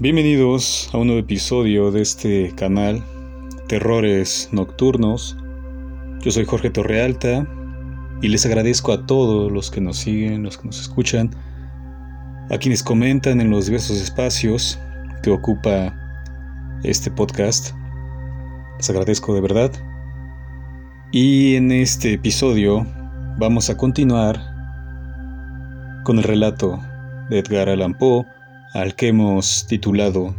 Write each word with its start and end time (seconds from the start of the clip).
Bienvenidos 0.00 0.90
a 0.92 0.98
un 0.98 1.06
nuevo 1.06 1.20
episodio 1.20 1.92
de 1.92 2.02
este 2.02 2.52
canal 2.56 3.00
Terrores 3.68 4.48
Nocturnos. 4.50 5.36
Yo 6.20 6.32
soy 6.32 6.44
Jorge 6.44 6.68
Torrealta 6.68 7.46
y 8.20 8.26
les 8.26 8.44
agradezco 8.44 8.92
a 8.92 9.06
todos 9.06 9.52
los 9.52 9.70
que 9.70 9.80
nos 9.80 9.98
siguen, 9.98 10.42
los 10.42 10.58
que 10.58 10.66
nos 10.66 10.80
escuchan, 10.80 11.30
a 12.50 12.58
quienes 12.58 12.82
comentan 12.82 13.40
en 13.40 13.50
los 13.50 13.66
diversos 13.66 14.02
espacios 14.02 14.80
que 15.22 15.30
ocupa 15.30 15.94
este 16.82 17.12
podcast. 17.12 17.72
Les 18.78 18.90
agradezco 18.90 19.32
de 19.32 19.42
verdad. 19.42 19.70
Y 21.12 21.54
en 21.54 21.70
este 21.70 22.14
episodio 22.14 22.84
vamos 23.38 23.70
a 23.70 23.76
continuar 23.76 24.40
con 26.02 26.18
el 26.18 26.24
relato 26.24 26.80
de 27.30 27.38
Edgar 27.38 27.68
Allan 27.68 27.94
Poe 27.96 28.26
al 28.74 28.96
que 28.96 29.06
hemos 29.06 29.66
titulado 29.68 30.34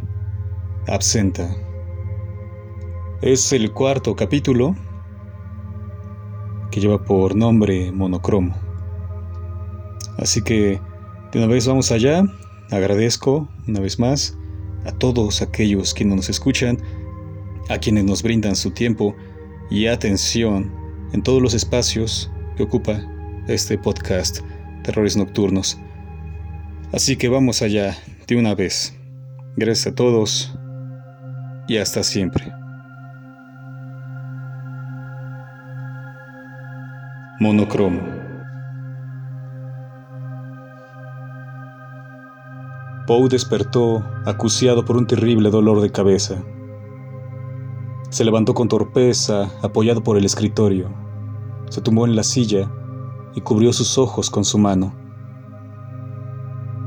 Absenta. 0.87 1.55
Es 3.21 3.53
el 3.53 3.71
cuarto 3.71 4.13
capítulo 4.13 4.75
que 6.69 6.81
lleva 6.81 7.01
por 7.01 7.33
nombre 7.33 7.93
Monocromo. 7.93 8.53
Así 10.17 10.41
que 10.41 10.81
de 11.31 11.39
una 11.39 11.47
vez 11.47 11.65
vamos 11.65 11.93
allá. 11.93 12.23
Agradezco 12.71 13.47
una 13.69 13.79
vez 13.79 13.99
más 13.99 14.37
a 14.85 14.91
todos 14.91 15.41
aquellos 15.41 15.93
que 15.93 16.03
nos 16.03 16.27
escuchan, 16.27 16.77
a 17.69 17.77
quienes 17.77 18.03
nos 18.03 18.21
brindan 18.21 18.57
su 18.57 18.71
tiempo 18.71 19.15
y 19.69 19.87
atención 19.87 20.73
en 21.13 21.23
todos 21.23 21.41
los 21.41 21.53
espacios 21.53 22.29
que 22.57 22.63
ocupa 22.63 23.01
este 23.47 23.77
podcast 23.77 24.41
Terrores 24.83 25.15
Nocturnos. 25.15 25.79
Así 26.91 27.15
que 27.15 27.29
vamos 27.29 27.61
allá 27.61 27.97
de 28.27 28.35
una 28.35 28.55
vez. 28.55 28.97
Gracias 29.55 29.93
a 29.93 29.95
todos 29.95 30.57
y 31.67 31.77
hasta 31.77 32.03
siempre. 32.03 32.51
Monocromo. 37.39 38.01
Poe 43.05 43.29
despertó 43.29 44.03
acuciado 44.25 44.83
por 44.83 44.97
un 44.97 45.05
terrible 45.05 45.51
dolor 45.51 45.81
de 45.81 45.91
cabeza. 45.91 46.41
Se 48.09 48.23
levantó 48.23 48.55
con 48.55 48.67
torpeza, 48.67 49.51
apoyado 49.61 50.01
por 50.01 50.17
el 50.17 50.25
escritorio. 50.25 50.89
Se 51.69 51.81
tumbó 51.81 52.05
en 52.05 52.15
la 52.15 52.23
silla 52.23 52.71
y 53.35 53.41
cubrió 53.41 53.73
sus 53.73 53.97
ojos 53.97 54.29
con 54.29 54.43
su 54.43 54.57
mano. 54.57 55.04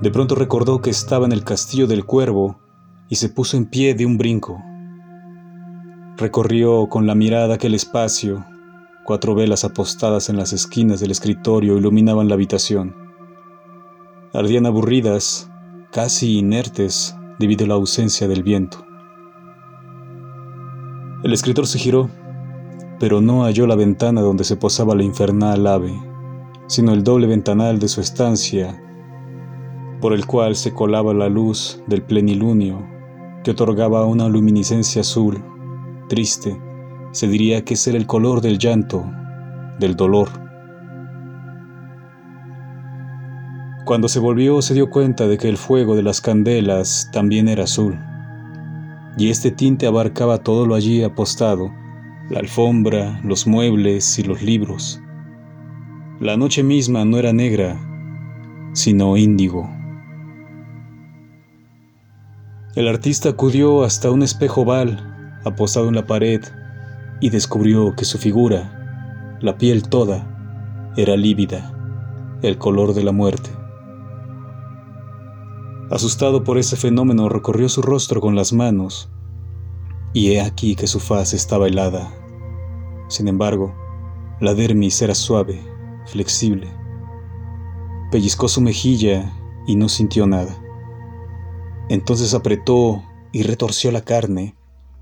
De 0.03 0.13
pronto 0.13 0.37
recordó 0.37 0.81
que 0.81 0.91
estaba 0.91 1.27
en 1.27 1.33
el 1.33 1.43
castillo 1.43 1.89
del 1.89 2.05
cuervo 2.05 2.61
y 3.09 3.17
se 3.17 3.29
puso 3.29 3.57
en 3.57 3.67
pie 3.67 3.95
de 3.95 4.07
un 4.07 4.17
brinco. 4.17 4.63
Recorrió 6.17 6.89
con 6.89 7.09
la 7.09 7.17
mirada 7.17 7.55
aquel 7.55 7.75
espacio. 7.75 8.45
Cuatro 9.05 9.35
velas 9.35 9.65
apostadas 9.65 10.29
en 10.29 10.37
las 10.37 10.53
esquinas 10.53 11.01
del 11.01 11.11
escritorio 11.11 11.77
iluminaban 11.77 12.29
la 12.29 12.35
habitación. 12.35 12.95
Ardían 14.33 14.67
aburridas, 14.67 15.51
casi 15.91 16.39
inertes 16.39 17.17
debido 17.41 17.65
a 17.65 17.69
la 17.69 17.75
ausencia 17.75 18.29
del 18.29 18.45
viento. 18.45 18.87
El 21.25 21.33
escritor 21.33 21.67
se 21.67 21.81
giró, 21.81 22.08
pero 23.01 23.20
no 23.20 23.42
halló 23.42 23.67
la 23.67 23.75
ventana 23.75 24.20
donde 24.20 24.45
se 24.45 24.55
posaba 24.55 24.95
la 24.95 25.03
infernal 25.03 25.67
ave, 25.67 26.01
sino 26.69 26.92
el 26.92 27.03
doble 27.03 27.27
ventanal 27.27 27.81
de 27.81 27.89
su 27.89 28.01
estancia 28.01 28.81
por 30.01 30.13
el 30.13 30.27
cual 30.27 30.57
se 30.57 30.73
colaba 30.73 31.13
la 31.14 31.29
luz 31.29 31.83
del 31.86 32.03
plenilunio, 32.03 32.86
que 33.42 33.51
otorgaba 33.51 34.07
una 34.07 34.29
luminiscencia 34.29 35.01
azul, 35.01 35.42
triste, 36.09 36.61
se 37.13 37.29
diría 37.29 37.64
que 37.64 37.75
ese 37.75 37.91
era 37.91 37.98
el 37.98 38.07
color 38.07 38.41
del 38.41 38.58
llanto, 38.58 39.05
del 39.79 39.97
dolor. 39.97 40.29
Cuando 43.85 44.08
se 44.08 44.20
volvió 44.20 44.61
se 44.61 44.75
dio 44.75 44.91
cuenta 44.91 45.27
de 45.27 45.39
que 45.39 45.48
el 45.48 45.57
fuego 45.57 45.97
de 45.97 46.03
las 46.03 46.20
candelas 46.20 47.08
también 47.13 47.48
era 47.48 47.64
azul, 47.64 47.98
y 49.17 49.31
este 49.31 49.51
tinte 49.51 49.87
abarcaba 49.87 50.39
todo 50.39 50.67
lo 50.67 50.75
allí 50.75 51.03
apostado, 51.03 51.73
la 52.31 52.41
alfombra, 52.41 53.20
los 53.25 53.47
muebles 53.47 54.19
y 54.19 54.23
los 54.23 54.42
libros. 54.42 55.01
La 56.20 56.37
noche 56.37 56.63
misma 56.63 57.05
no 57.05 57.17
era 57.17 57.33
negra, 57.33 57.81
sino 58.75 59.17
índigo. 59.17 59.77
El 62.78 62.86
artista 62.86 63.30
acudió 63.30 63.83
hasta 63.83 64.08
un 64.08 64.22
espejo 64.22 64.61
oval 64.61 65.40
apostado 65.44 65.89
en 65.89 65.96
la 65.96 66.06
pared 66.06 66.44
y 67.20 67.28
descubrió 67.28 67.96
que 67.96 68.05
su 68.05 68.18
figura, 68.18 69.36
la 69.40 69.58
piel 69.58 69.89
toda, 69.89 70.92
era 70.96 71.16
lívida, 71.16 72.39
el 72.40 72.56
color 72.56 72.94
de 72.94 73.02
la 73.02 73.11
muerte. 73.11 73.50
Asustado 75.90 76.44
por 76.44 76.56
ese 76.56 76.77
fenómeno, 76.77 77.28
recorrió 77.28 77.68
su 77.68 77.83
rostro 77.83 78.20
con 78.20 78.36
las 78.36 78.52
manos, 78.52 79.10
y 80.12 80.30
he 80.30 80.40
aquí 80.40 80.77
que 80.77 80.86
su 80.86 81.00
faz 81.00 81.34
estaba 81.34 81.66
helada. 81.66 82.08
Sin 83.08 83.27
embargo, 83.27 83.74
la 84.40 84.55
dermis 84.55 85.02
era 85.02 85.16
suave, 85.16 85.60
flexible. 86.06 86.68
Pellizcó 88.12 88.46
su 88.46 88.60
mejilla 88.60 89.33
y 89.66 89.74
no 89.74 89.89
sintió 89.89 90.28
nada. 90.28 90.56
Entonces 91.89 92.35
apretó 92.35 93.03
y 93.33 93.45
retorció 93.45 93.91
la 93.91 94.03
carne, 94.03 94.55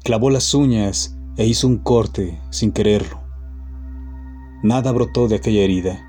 clavó 0.05 0.31
las 0.31 0.55
uñas 0.55 1.17
e 1.37 1.45
hizo 1.45 1.67
un 1.67 1.79
corte 1.79 2.41
sin 2.51 2.71
quererlo. 2.71 3.21
Nada 4.63 4.93
brotó 4.93 5.27
de 5.27 5.37
aquella 5.37 5.63
herida. 5.63 6.01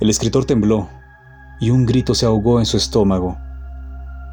El 0.00 0.08
escritor 0.08 0.46
tembló 0.46 0.88
y 1.60 1.68
un 1.70 1.84
grito 1.84 2.14
se 2.14 2.24
ahogó 2.24 2.60
en 2.60 2.66
su 2.66 2.78
estómago. 2.78 3.36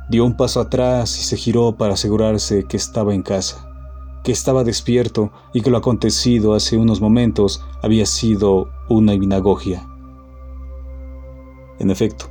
Dio 0.10 0.24
un 0.24 0.38
paso 0.38 0.62
atrás 0.62 1.20
y 1.20 1.24
se 1.24 1.36
giró 1.36 1.76
para 1.76 1.96
asegurarse 1.96 2.64
que 2.64 2.78
estaba 2.78 3.14
en 3.14 3.22
casa, 3.22 3.68
que 4.24 4.32
estaba 4.32 4.64
despierto 4.64 5.34
y 5.54 5.62
que 5.62 5.70
lo 5.70 5.78
acontecido 5.78 6.54
hace 6.54 6.78
unos 6.78 7.02
momentos 7.02 7.62
había 7.84 8.06
sido 8.06 8.70
una 8.88 9.14
vinagogia. 9.14 9.86
En 11.80 11.92
efecto, 11.92 12.30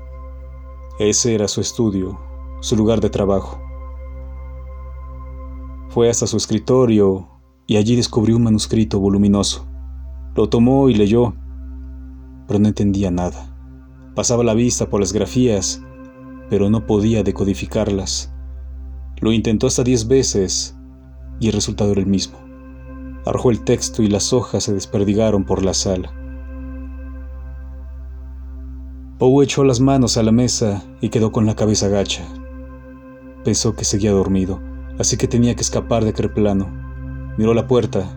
ese 0.99 1.35
era 1.35 1.49
su 1.49 1.61
estudio 1.61 2.19
su 2.65 2.77
lugar 2.77 3.03
de 3.03 3.11
trabajo. 3.11 3.61
Fue 5.91 6.09
hasta 6.09 6.27
su 6.27 6.39
escritorio 6.39 7.29
y 7.67 7.77
allí 7.77 7.95
descubrió 7.95 8.37
un 8.37 8.45
manuscrito 8.45 8.99
voluminoso. 8.99 9.67
Lo 10.35 10.49
tomó 10.49 10.89
y 10.89 10.95
leyó, 10.95 11.35
pero 12.49 12.59
no 12.59 12.69
entendía 12.69 13.11
nada. 13.11 13.55
Pasaba 14.15 14.45
la 14.45 14.55
vista 14.55 14.89
por 14.89 15.01
las 15.01 15.13
grafías, 15.13 15.83
pero 16.49 16.71
no 16.71 16.87
podía 16.87 17.23
decodificarlas. 17.23 18.33
Lo 19.21 19.31
intentó 19.31 19.67
hasta 19.67 19.85
diez 19.85 20.09
veces 20.09 20.75
y 21.41 21.49
el 21.49 21.53
resultado 21.53 21.93
era 21.93 22.01
el 22.01 22.07
mismo. 22.07 22.39
Arrojó 23.27 23.51
el 23.51 23.63
texto 23.63 24.03
y 24.03 24.09
las 24.09 24.33
hojas 24.33 24.65
se 24.65 24.73
desperdigaron 24.73 25.45
por 25.45 25.63
la 25.63 25.75
sala. 25.75 26.15
Poe 29.19 29.45
echó 29.45 29.65
las 29.65 29.81
manos 29.81 30.17
a 30.17 30.23
la 30.23 30.33
mesa 30.33 30.83
y 31.03 31.11
quedó 31.11 31.31
con 31.31 31.45
la 31.45 31.57
cabeza 31.57 31.89
gacha. 31.89 32.27
Pensó 33.45 33.77
que 33.77 33.85
seguía 33.85 34.11
dormido, 34.11 34.61
así 34.99 35.19
que 35.19 35.29
tenía 35.29 35.55
que 35.55 35.61
escapar 35.61 36.03
de 36.03 36.11
aquel 36.11 36.33
plano. 36.33 36.67
Miró 37.37 37.53
la 37.53 37.67
puerta, 37.67 38.09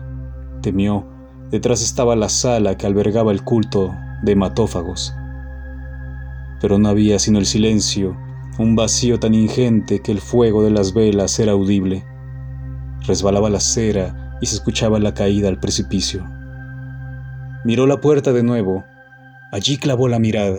temió. 0.62 1.06
Detrás 1.50 1.82
estaba 1.82 2.16
la 2.16 2.28
sala 2.28 2.76
que 2.76 2.86
albergaba 2.86 3.30
el 3.30 3.42
culto 3.42 3.94
de 4.22 4.32
hematófagos. 4.32 5.14
Pero 6.60 6.78
no 6.78 6.88
había 6.88 7.18
sino 7.18 7.38
el 7.38 7.46
silencio, 7.46 8.16
un 8.58 8.74
vacío 8.74 9.20
tan 9.20 9.34
ingente 9.34 10.00
que 10.00 10.12
el 10.12 10.20
fuego 10.20 10.62
de 10.62 10.70
las 10.70 10.94
velas 10.94 11.38
era 11.38 11.52
audible. 11.52 12.04
Resbalaba 13.06 13.50
la 13.50 13.60
cera 13.60 14.38
y 14.40 14.46
se 14.46 14.56
escuchaba 14.56 14.98
la 14.98 15.14
caída 15.14 15.48
al 15.48 15.60
precipicio. 15.60 16.24
Miró 17.64 17.86
la 17.86 18.00
puerta 18.00 18.32
de 18.32 18.42
nuevo. 18.42 18.84
Allí 19.52 19.76
clavó 19.76 20.08
la 20.08 20.18
mirada. 20.18 20.58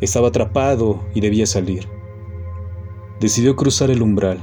Estaba 0.00 0.28
atrapado 0.28 1.04
y 1.14 1.20
debía 1.20 1.46
salir. 1.46 1.86
Decidió 3.20 3.54
cruzar 3.54 3.90
el 3.90 4.00
umbral, 4.00 4.38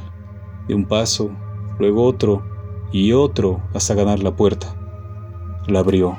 de 0.68 0.76
un 0.76 0.86
paso, 0.86 1.32
luego 1.80 2.04
otro 2.04 2.44
y 2.92 3.12
otro 3.12 3.60
hasta 3.74 3.96
ganar 3.96 4.20
la 4.20 4.36
puerta. 4.36 4.76
La 5.68 5.80
abrió. 5.80 6.16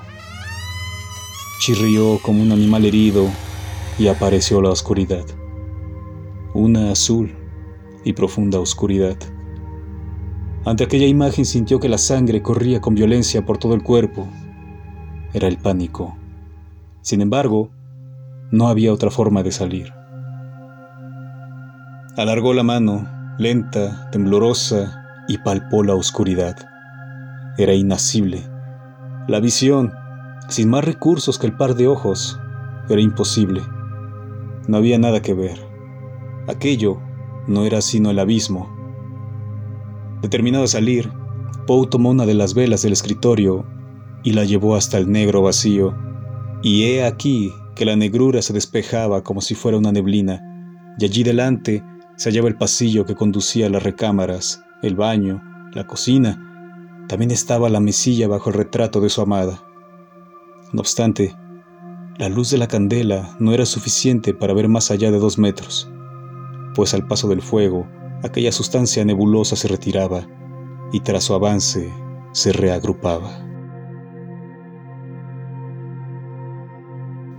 Chirrió 1.60 2.19
como 2.20 2.43
un 2.43 2.50
animal 2.50 2.84
herido 2.84 3.26
y 3.96 4.08
apareció 4.08 4.60
la 4.60 4.70
oscuridad. 4.70 5.25
Una 6.52 6.90
azul 6.90 7.32
y 8.05 8.12
profunda 8.12 8.58
oscuridad. 8.58 9.16
Ante 10.64 10.82
aquella 10.82 11.06
imagen 11.06 11.44
sintió 11.44 11.78
que 11.78 11.88
la 11.88 11.99
sangre 11.99 12.43
corría 12.43 12.81
con 12.81 12.96
violencia 12.96 13.46
por 13.46 13.58
todo 13.58 13.75
el 13.75 13.84
cuerpo. 13.84 14.26
Era 15.32 15.46
el 15.46 15.58
pánico. 15.58 16.16
Sin 17.02 17.20
embargo, 17.20 17.70
no 18.50 18.66
había 18.66 18.93
otra 18.93 19.11
forma 19.11 19.44
de 19.44 19.52
salir. 19.52 19.98
Alargó 22.19 22.53
la 22.53 22.65
mano, 22.65 23.06
lenta, 23.38 24.11
temblorosa, 24.11 25.25
y 25.29 25.38
palpó 25.38 25.85
la 25.85 25.94
oscuridad. 25.94 26.56
Era 27.59 27.75
inacible. 27.75 28.43
La 29.29 29.38
visión, 29.38 29.93
sin 30.49 30.69
más 30.69 30.85
recursos 30.85 31.38
que 31.38 31.47
el 31.47 31.53
par 31.56 31.76
de 31.76 31.87
ojos, 31.87 32.37
era 32.88 33.00
imposible. 33.00 33.62
No 34.67 34.79
había 34.79 34.99
nada 34.99 35.23
que 35.23 35.32
ver. 35.32 35.61
Aquello 36.49 36.99
no 37.47 37.65
era 37.65 37.81
sino 37.82 38.11
el 38.11 38.19
abismo. 38.19 38.69
Determinado 40.21 40.64
a 40.64 40.67
salir, 40.67 41.12
Poe 41.69 41.87
tomó 41.87 42.11
una 42.11 42.26
de 42.26 42.35
las 42.35 42.53
velas 42.53 42.82
del 42.82 42.94
escritorio 42.94 43.64
y 44.25 44.32
la 44.32 44.43
llevó 44.43 44.75
hasta 44.75 44.99
el 44.99 45.09
negro 45.09 45.43
vacío, 45.43 45.94
y 46.64 46.82
he 46.82 47.05
aquí 47.05 47.55
que 47.76 47.85
la 47.85 47.94
negrura 47.94 48.43
se 48.43 48.53
despejaba 48.53 49.23
como 49.23 49.41
si 49.41 49.55
fuera 49.55 49.79
una 49.79 49.93
neblina, 49.93 50.43
y 50.99 51.05
allí 51.05 51.23
delante 51.23 51.85
se 52.19 52.31
hallaba 52.31 52.49
el 52.49 52.56
pasillo 52.56 53.06
que 53.06 53.15
conducía 53.15 53.67
a 53.67 53.70
las 53.70 53.85
recámaras, 53.85 54.65
el 54.82 54.97
baño, 54.97 55.41
la 55.73 55.87
cocina. 55.87 57.06
También 57.09 57.31
estaba 57.31 57.69
la 57.69 57.79
mesilla 57.79 58.26
bajo 58.26 58.50
el 58.50 58.56
retrato 58.56 59.00
de 59.00 59.09
su 59.09 59.20
amada. 59.20 59.62
No 60.73 60.81
obstante, 60.81 61.37
la 62.19 62.29
luz 62.29 62.50
de 62.50 62.59
la 62.59 62.67
candela 62.67 63.37
no 63.38 63.55
era 63.55 63.65
suficiente 63.65 64.35
para 64.35 64.53
ver 64.53 64.69
más 64.69 64.91
allá 64.91 65.12
de 65.12 65.20
dos 65.20 65.38
metros, 65.38 65.88
pues 66.75 66.93
al 66.93 67.06
paso 67.06 67.29
del 67.29 67.41
fuego 67.41 67.87
aquella 68.25 68.50
sustancia 68.50 69.05
nebulosa 69.05 69.55
se 69.55 69.69
retiraba 69.69 70.26
y 70.93 70.99
tras 70.99 71.23
su 71.23 71.35
avance 71.35 71.88
se 72.32 72.53
reagrupaba. 72.53 73.31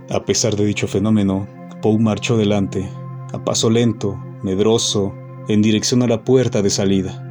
A 0.08 0.24
pesar 0.24 0.56
de 0.56 0.64
dicho 0.64 0.88
fenómeno, 0.88 1.46
Poe 1.82 1.98
marchó 1.98 2.38
delante, 2.38 2.90
a 3.34 3.44
paso 3.44 3.68
lento, 3.68 4.18
medroso, 4.42 5.14
en 5.48 5.62
dirección 5.62 6.02
a 6.02 6.06
la 6.06 6.24
puerta 6.24 6.62
de 6.62 6.70
salida. 6.70 7.26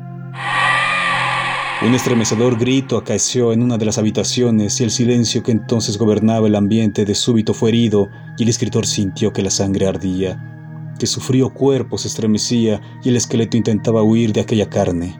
Un 1.82 1.96
estremecedor 1.96 2.60
grito 2.60 2.98
acaeció 2.98 3.54
en 3.54 3.64
una 3.64 3.78
de 3.78 3.86
las 3.86 3.98
habitaciones 3.98 4.82
y 4.82 4.84
el 4.84 4.92
silencio 4.92 5.44
que 5.44 5.54
entonces 5.54 5.98
gobernaba 5.98 6.48
el 6.48 6.56
ambiente 6.56 7.06
de 7.06 7.16
súbito 7.16 7.54
fue 7.54 7.70
herido 7.70 8.10
y 8.38 8.44
el 8.44 8.50
escritor 8.50 8.86
sintió 8.86 9.32
que 9.32 9.42
la 9.42 9.50
sangre 9.50 9.88
ardía, 9.88 10.94
que 11.00 11.08
su 11.08 11.22
frío 11.22 11.54
cuerpo 11.54 11.98
se 11.98 12.10
estremecía 12.10 12.82
y 13.02 13.10
el 13.10 13.16
esqueleto 13.16 13.56
intentaba 13.56 14.04
huir 14.04 14.34
de 14.34 14.42
aquella 14.42 14.70
carne. 14.70 15.18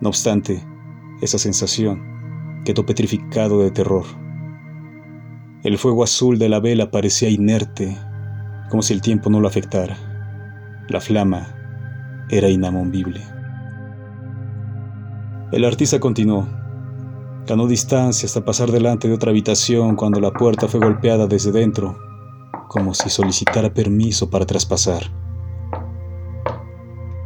No 0.00 0.08
obstante, 0.08 0.64
esa 1.20 1.36
sensación 1.36 2.62
quedó 2.64 2.86
petrificado 2.86 3.60
de 3.60 3.70
terror. 3.70 4.06
El 5.62 5.76
fuego 5.76 6.04
azul 6.04 6.38
de 6.38 6.48
la 6.48 6.60
vela 6.60 6.90
parecía 6.90 7.28
inerte, 7.28 7.98
como 8.70 8.80
si 8.82 8.94
el 8.94 9.02
tiempo 9.02 9.28
no 9.28 9.40
lo 9.40 9.48
afectara. 9.48 10.07
La 10.88 11.02
flama 11.02 12.26
era 12.30 12.48
inamovible. 12.48 13.20
El 15.52 15.66
artista 15.66 16.00
continuó. 16.00 16.48
Ganó 17.46 17.66
distancia 17.66 18.26
hasta 18.26 18.42
pasar 18.42 18.72
delante 18.72 19.06
de 19.06 19.12
otra 19.12 19.30
habitación 19.30 19.96
cuando 19.96 20.18
la 20.18 20.30
puerta 20.30 20.66
fue 20.66 20.80
golpeada 20.80 21.26
desde 21.26 21.52
dentro, 21.52 21.98
como 22.68 22.94
si 22.94 23.10
solicitara 23.10 23.74
permiso 23.74 24.30
para 24.30 24.46
traspasar. 24.46 25.02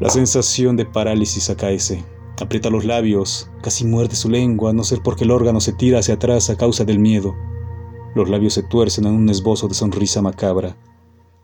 La 0.01 0.11
sensación 0.11 0.77
de 0.77 0.85
parálisis 0.85 1.49
acaece. 1.49 2.05
Aprieta 2.41 2.69
los 2.69 2.85
labios, 2.85 3.49
casi 3.63 3.85
muerde 3.85 4.17
su 4.17 4.29
lengua, 4.29 4.71
a 4.71 4.73
no 4.73 4.83
ser 4.83 5.03
porque 5.05 5.23
el 5.23 5.31
órgano 5.31 5.61
se 5.61 5.73
tira 5.73 6.01
hacia 6.01 6.15
atrás 6.15 6.51
a 6.51 6.57
causa 6.57 6.85
del 6.85 6.99
miedo. 6.99 7.33
Los 8.17 8.29
labios 8.29 8.55
se 8.55 8.65
tuercen 8.65 9.07
en 9.07 9.15
un 9.15 9.29
esbozo 9.29 9.69
de 9.69 9.75
sonrisa 9.75 10.21
macabra. 10.21 10.77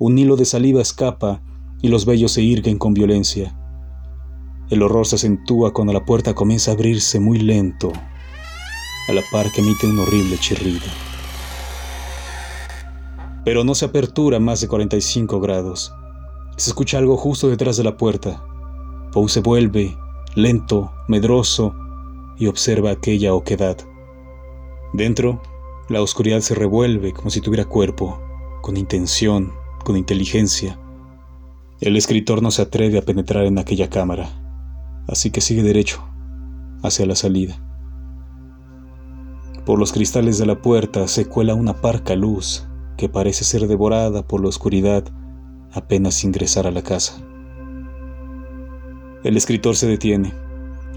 Un 0.00 0.19
hilo 0.19 0.35
de 0.35 0.47
saliva 0.47 0.82
escapa 0.82 1.43
y 1.81 1.89
los 1.89 2.07
vellos 2.07 2.33
se 2.33 2.43
irguen 2.43 2.79
con 2.79 2.95
violencia. 2.95 3.57
El 4.71 4.83
horror 4.83 5.07
se 5.07 5.17
acentúa 5.17 5.73
cuando 5.73 5.93
la 5.93 6.05
puerta 6.05 6.35
comienza 6.35 6.71
a 6.71 6.75
abrirse 6.75 7.21
muy 7.21 7.39
lento, 7.39 7.93
a 9.09 9.13
la 9.13 9.23
par 9.31 9.51
que 9.51 9.61
emite 9.61 9.87
un 9.87 9.99
horrible 9.99 10.37
chirrido. 10.39 10.87
Pero 13.45 13.65
no 13.65 13.75
se 13.75 13.87
apertura 13.87 14.39
más 14.41 14.61
de 14.61 14.69
45 14.69 15.41
grados. 15.41 15.93
Se 16.57 16.71
escucha 16.71 16.99
algo 16.99 17.17
justo 17.17 17.49
detrás 17.49 17.77
de 17.77 17.85
la 17.85 17.97
puerta. 17.97 18.45
Poe 19.13 19.29
se 19.29 19.41
vuelve, 19.41 19.97
lento, 20.35 20.93
medroso, 21.09 21.75
y 22.39 22.47
observa 22.47 22.91
aquella 22.91 23.35
oquedad. 23.35 23.79
Dentro, 24.93 25.41
la 25.89 26.03
oscuridad 26.03 26.41
se 26.41 26.55
revuelve 26.55 27.13
como 27.13 27.31
si 27.31 27.41
tuviera 27.41 27.65
cuerpo, 27.65 28.21
con 28.61 28.77
intención, 28.77 29.53
con 29.85 29.97
inteligencia. 29.97 30.79
El 31.81 31.97
escritor 31.97 32.43
no 32.43 32.51
se 32.51 32.63
atreve 32.63 32.99
a 32.99 33.03
penetrar 33.03 33.45
en 33.45 33.59
aquella 33.59 33.89
cámara, 33.89 34.29
así 35.07 35.31
que 35.31 35.41
sigue 35.41 35.63
derecho, 35.63 36.03
hacia 36.83 37.07
la 37.07 37.15
salida. 37.15 37.63
Por 39.65 39.79
los 39.79 39.93
cristales 39.93 40.39
de 40.39 40.47
la 40.47 40.61
puerta 40.61 41.07
se 41.07 41.27
cuela 41.27 41.55
una 41.55 41.81
parca 41.81 42.17
luz 42.17 42.67
que 42.97 43.09
parece 43.09 43.45
ser 43.45 43.69
devorada 43.69 44.27
por 44.27 44.41
la 44.41 44.49
oscuridad 44.49 45.05
apenas 45.73 46.25
ingresar 46.25 46.67
a 46.67 46.73
la 46.73 46.83
casa. 46.83 47.23
El 49.23 49.37
escritor 49.37 49.77
se 49.77 49.87
detiene. 49.87 50.33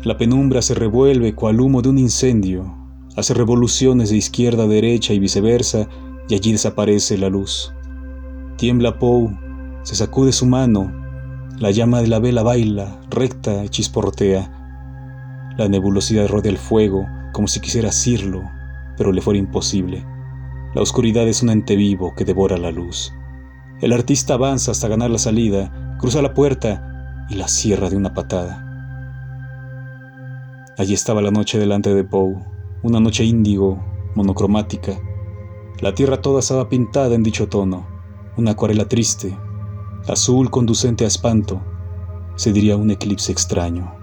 La 0.03 0.17
penumbra 0.17 0.61
se 0.61 0.73
revuelve 0.73 1.35
cual 1.35 1.61
humo 1.61 1.81
de 1.81 1.89
un 1.89 1.99
incendio 1.99 2.75
hace 3.15 3.33
revoluciones 3.33 4.09
de 4.09 4.17
izquierda 4.17 4.63
a 4.63 4.67
derecha 4.67 5.13
y 5.13 5.19
viceversa, 5.19 5.87
y 6.29 6.35
allí 6.35 6.53
desaparece 6.53 7.17
la 7.17 7.29
luz. 7.29 7.73
Tiembla 8.57 8.97
Poe, 8.99 9.37
se 9.83 9.95
sacude 9.95 10.31
su 10.31 10.45
mano, 10.45 10.91
la 11.57 11.71
llama 11.71 12.01
de 12.01 12.07
la 12.07 12.19
vela 12.19 12.43
baila, 12.43 12.99
recta 13.09 13.63
y 13.63 13.69
chisporrotea. 13.69 15.53
La 15.57 15.67
nebulosidad 15.67 16.27
rodea 16.27 16.51
el 16.51 16.57
fuego, 16.57 17.07
como 17.33 17.47
si 17.47 17.59
quisiera 17.59 17.89
asirlo, 17.89 18.43
pero 18.97 19.11
le 19.11 19.21
fuera 19.21 19.39
imposible. 19.39 20.05
La 20.73 20.81
oscuridad 20.81 21.27
es 21.27 21.43
un 21.43 21.49
ente 21.49 21.75
vivo 21.75 22.13
que 22.15 22.25
devora 22.25 22.57
la 22.57 22.71
luz. 22.71 23.13
El 23.81 23.93
artista 23.93 24.35
avanza 24.35 24.71
hasta 24.71 24.87
ganar 24.87 25.09
la 25.09 25.17
salida, 25.17 25.95
cruza 25.99 26.21
la 26.21 26.33
puerta 26.33 27.25
y 27.29 27.35
la 27.35 27.47
cierra 27.47 27.89
de 27.89 27.97
una 27.97 28.13
patada. 28.13 28.67
Allí 30.77 30.93
estaba 30.93 31.21
la 31.21 31.31
noche 31.31 31.59
delante 31.59 31.93
de 31.93 32.03
Poe, 32.03 32.35
una 32.83 32.99
noche 32.99 33.23
índigo, 33.23 33.83
monocromática. 34.15 34.99
La 35.79 35.93
tierra 35.93 36.21
toda 36.21 36.39
estaba 36.39 36.69
pintada 36.69 37.13
en 37.15 37.23
dicho 37.23 37.49
tono, 37.49 37.87
una 38.37 38.51
acuarela 38.51 38.87
triste, 38.87 39.37
azul 40.07 40.49
conducente 40.49 41.05
a 41.05 41.07
espanto, 41.07 41.61
se 42.35 42.51
diría 42.51 42.75
un 42.75 42.89
eclipse 42.91 43.31
extraño. 43.31 43.93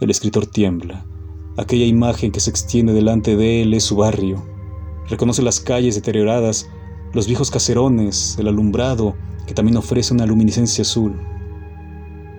El 0.00 0.10
escritor 0.10 0.46
tiembla. 0.46 1.04
Aquella 1.56 1.84
imagen 1.84 2.30
que 2.32 2.40
se 2.40 2.50
extiende 2.50 2.92
delante 2.92 3.36
de 3.36 3.62
él 3.62 3.74
es 3.74 3.84
su 3.84 3.96
barrio. 3.96 4.44
Reconoce 5.08 5.42
las 5.42 5.60
calles 5.60 5.94
deterioradas, 5.94 6.68
los 7.12 7.26
viejos 7.26 7.50
caserones, 7.50 8.36
el 8.38 8.48
alumbrado, 8.48 9.14
que 9.46 9.54
también 9.54 9.76
ofrece 9.76 10.14
una 10.14 10.26
luminiscencia 10.26 10.82
azul. 10.82 11.20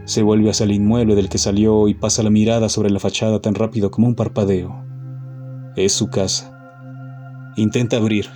Se 0.05 0.21
vuelve 0.21 0.49
hacia 0.49 0.65
el 0.65 0.71
inmueble 0.71 1.15
del 1.15 1.29
que 1.29 1.37
salió 1.37 1.87
y 1.87 1.93
pasa 1.93 2.23
la 2.23 2.29
mirada 2.29 2.69
sobre 2.69 2.89
la 2.89 2.99
fachada 2.99 3.41
tan 3.41 3.55
rápido 3.55 3.89
como 3.91 4.07
un 4.07 4.15
parpadeo. 4.15 4.83
Es 5.75 5.93
su 5.93 6.09
casa. 6.09 7.53
Intenta 7.57 7.97
abrir. 7.97 8.29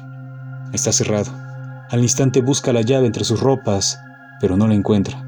Está 0.73 0.91
cerrado. 0.91 1.48
Al 1.89 2.01
instante 2.01 2.41
busca 2.41 2.73
la 2.73 2.81
llave 2.81 3.07
entre 3.07 3.23
sus 3.23 3.39
ropas, 3.39 3.99
pero 4.39 4.57
no 4.57 4.67
la 4.67 4.75
encuentra. 4.75 5.27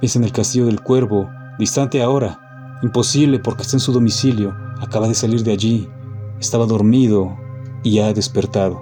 Piensa 0.00 0.18
en 0.18 0.24
el 0.24 0.32
castillo 0.32 0.66
del 0.66 0.80
cuervo, 0.80 1.30
distante 1.58 2.02
ahora. 2.02 2.78
Imposible 2.82 3.38
porque 3.38 3.62
está 3.62 3.76
en 3.76 3.80
su 3.80 3.92
domicilio. 3.92 4.54
Acaba 4.80 5.08
de 5.08 5.14
salir 5.14 5.42
de 5.42 5.52
allí. 5.52 5.88
Estaba 6.38 6.66
dormido 6.66 7.36
y 7.82 7.98
ha 7.98 8.12
despertado. 8.12 8.80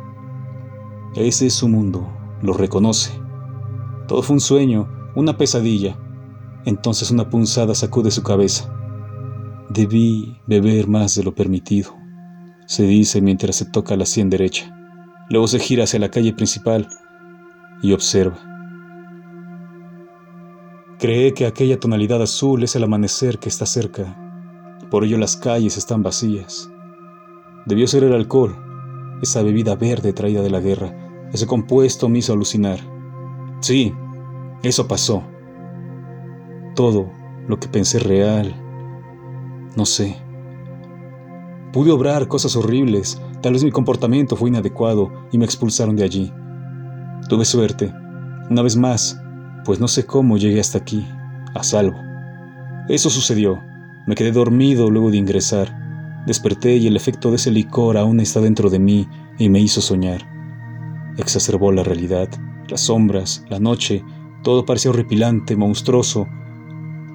Ese 1.14 1.46
es 1.46 1.54
su 1.54 1.68
mundo. 1.68 2.12
Lo 2.42 2.52
reconoce. 2.52 3.18
Todo 4.06 4.22
fue 4.22 4.34
un 4.34 4.40
sueño, 4.40 4.88
una 5.14 5.36
pesadilla 5.38 5.96
entonces 6.66 7.12
una 7.12 7.30
punzada 7.30 7.74
sacude 7.74 8.10
su 8.10 8.22
cabeza. 8.22 8.68
Debí 9.70 10.40
beber 10.46 10.88
más 10.88 11.14
de 11.14 11.22
lo 11.22 11.34
permitido, 11.34 11.96
se 12.66 12.82
dice 12.82 13.22
mientras 13.22 13.56
se 13.56 13.64
toca 13.66 13.96
la 13.96 14.04
sien 14.04 14.28
derecha. 14.28 14.75
Luego 15.28 15.48
se 15.48 15.58
gira 15.58 15.84
hacia 15.84 15.98
la 15.98 16.10
calle 16.10 16.32
principal 16.32 16.88
y 17.82 17.92
observa. 17.92 18.38
Cree 20.98 21.34
que 21.34 21.46
aquella 21.46 21.78
tonalidad 21.78 22.22
azul 22.22 22.62
es 22.62 22.74
el 22.76 22.84
amanecer 22.84 23.38
que 23.38 23.48
está 23.48 23.66
cerca, 23.66 24.16
por 24.90 25.04
ello 25.04 25.18
las 25.18 25.36
calles 25.36 25.76
están 25.76 26.02
vacías. 26.02 26.70
Debió 27.66 27.86
ser 27.86 28.04
el 28.04 28.14
alcohol, 28.14 28.56
esa 29.20 29.42
bebida 29.42 29.74
verde 29.74 30.12
traída 30.12 30.42
de 30.42 30.50
la 30.50 30.60
guerra, 30.60 30.94
ese 31.32 31.46
compuesto 31.46 32.08
me 32.08 32.20
hizo 32.20 32.32
alucinar. 32.32 32.78
Sí, 33.60 33.92
eso 34.62 34.86
pasó 34.88 35.22
todo 36.76 37.10
lo 37.48 37.58
que 37.58 37.68
pensé 37.68 37.98
real. 37.98 38.54
No 39.76 39.84
sé. 39.84 40.16
Pude 41.72 41.90
obrar 41.90 42.28
cosas 42.28 42.54
horribles, 42.54 43.20
tal 43.46 43.52
vez 43.52 43.62
mi 43.62 43.70
comportamiento 43.70 44.34
fue 44.34 44.48
inadecuado 44.48 45.12
y 45.30 45.38
me 45.38 45.44
expulsaron 45.44 45.94
de 45.94 46.02
allí. 46.02 46.32
Tuve 47.28 47.44
suerte. 47.44 47.94
Una 48.50 48.60
vez 48.60 48.76
más, 48.76 49.22
pues 49.64 49.78
no 49.78 49.86
sé 49.86 50.04
cómo 50.04 50.36
llegué 50.36 50.58
hasta 50.58 50.78
aquí, 50.78 51.06
a 51.54 51.62
salvo. 51.62 51.96
Eso 52.88 53.08
sucedió. 53.08 53.62
Me 54.08 54.16
quedé 54.16 54.32
dormido 54.32 54.90
luego 54.90 55.12
de 55.12 55.18
ingresar. 55.18 56.24
Desperté 56.26 56.74
y 56.74 56.88
el 56.88 56.96
efecto 56.96 57.30
de 57.30 57.36
ese 57.36 57.52
licor 57.52 57.96
aún 57.96 58.18
está 58.18 58.40
dentro 58.40 58.68
de 58.68 58.80
mí 58.80 59.06
y 59.38 59.48
me 59.48 59.60
hizo 59.60 59.80
soñar. 59.80 60.22
Exacerbó 61.16 61.70
la 61.70 61.84
realidad, 61.84 62.28
las 62.68 62.80
sombras, 62.80 63.44
la 63.48 63.60
noche, 63.60 64.02
todo 64.42 64.66
parecía 64.66 64.90
horripilante, 64.90 65.54
monstruoso. 65.54 66.26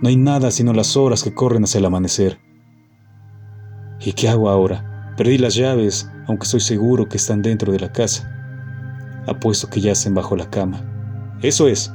No 0.01 0.07
hay 0.07 0.15
nada 0.15 0.49
sino 0.51 0.71
las 0.71 0.95
horas 0.95 1.23
que 1.23 1.33
corren 1.33 1.65
hacia 1.65 1.79
el 1.79 1.85
amanecer. 1.87 2.39
¿Y 3.99 4.13
qué 4.13 4.29
hago 4.29 4.49
ahora? 4.49 4.90
Perdí 5.21 5.37
las 5.37 5.53
llaves, 5.53 6.09
aunque 6.25 6.45
estoy 6.45 6.61
seguro 6.61 7.07
que 7.07 7.17
están 7.17 7.43
dentro 7.43 7.71
de 7.71 7.79
la 7.79 7.91
casa. 7.91 8.27
Apuesto 9.27 9.69
que 9.69 9.79
yacen 9.79 10.15
bajo 10.15 10.35
la 10.35 10.49
cama. 10.49 10.83
Eso 11.43 11.67
es. 11.67 11.93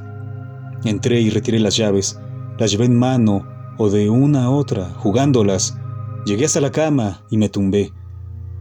Entré 0.85 1.19
y 1.19 1.29
retiré 1.29 1.59
las 1.59 1.75
llaves, 1.75 2.17
las 2.57 2.71
llevé 2.71 2.85
en 2.85 2.97
mano 2.97 3.45
o 3.77 3.89
de 3.89 4.09
una 4.09 4.45
a 4.45 4.49
otra, 4.49 4.93
jugándolas. 4.99 5.77
Llegué 6.25 6.45
hasta 6.45 6.61
la 6.61 6.71
cama 6.71 7.21
y 7.29 7.37
me 7.37 7.49
tumbé. 7.49 7.91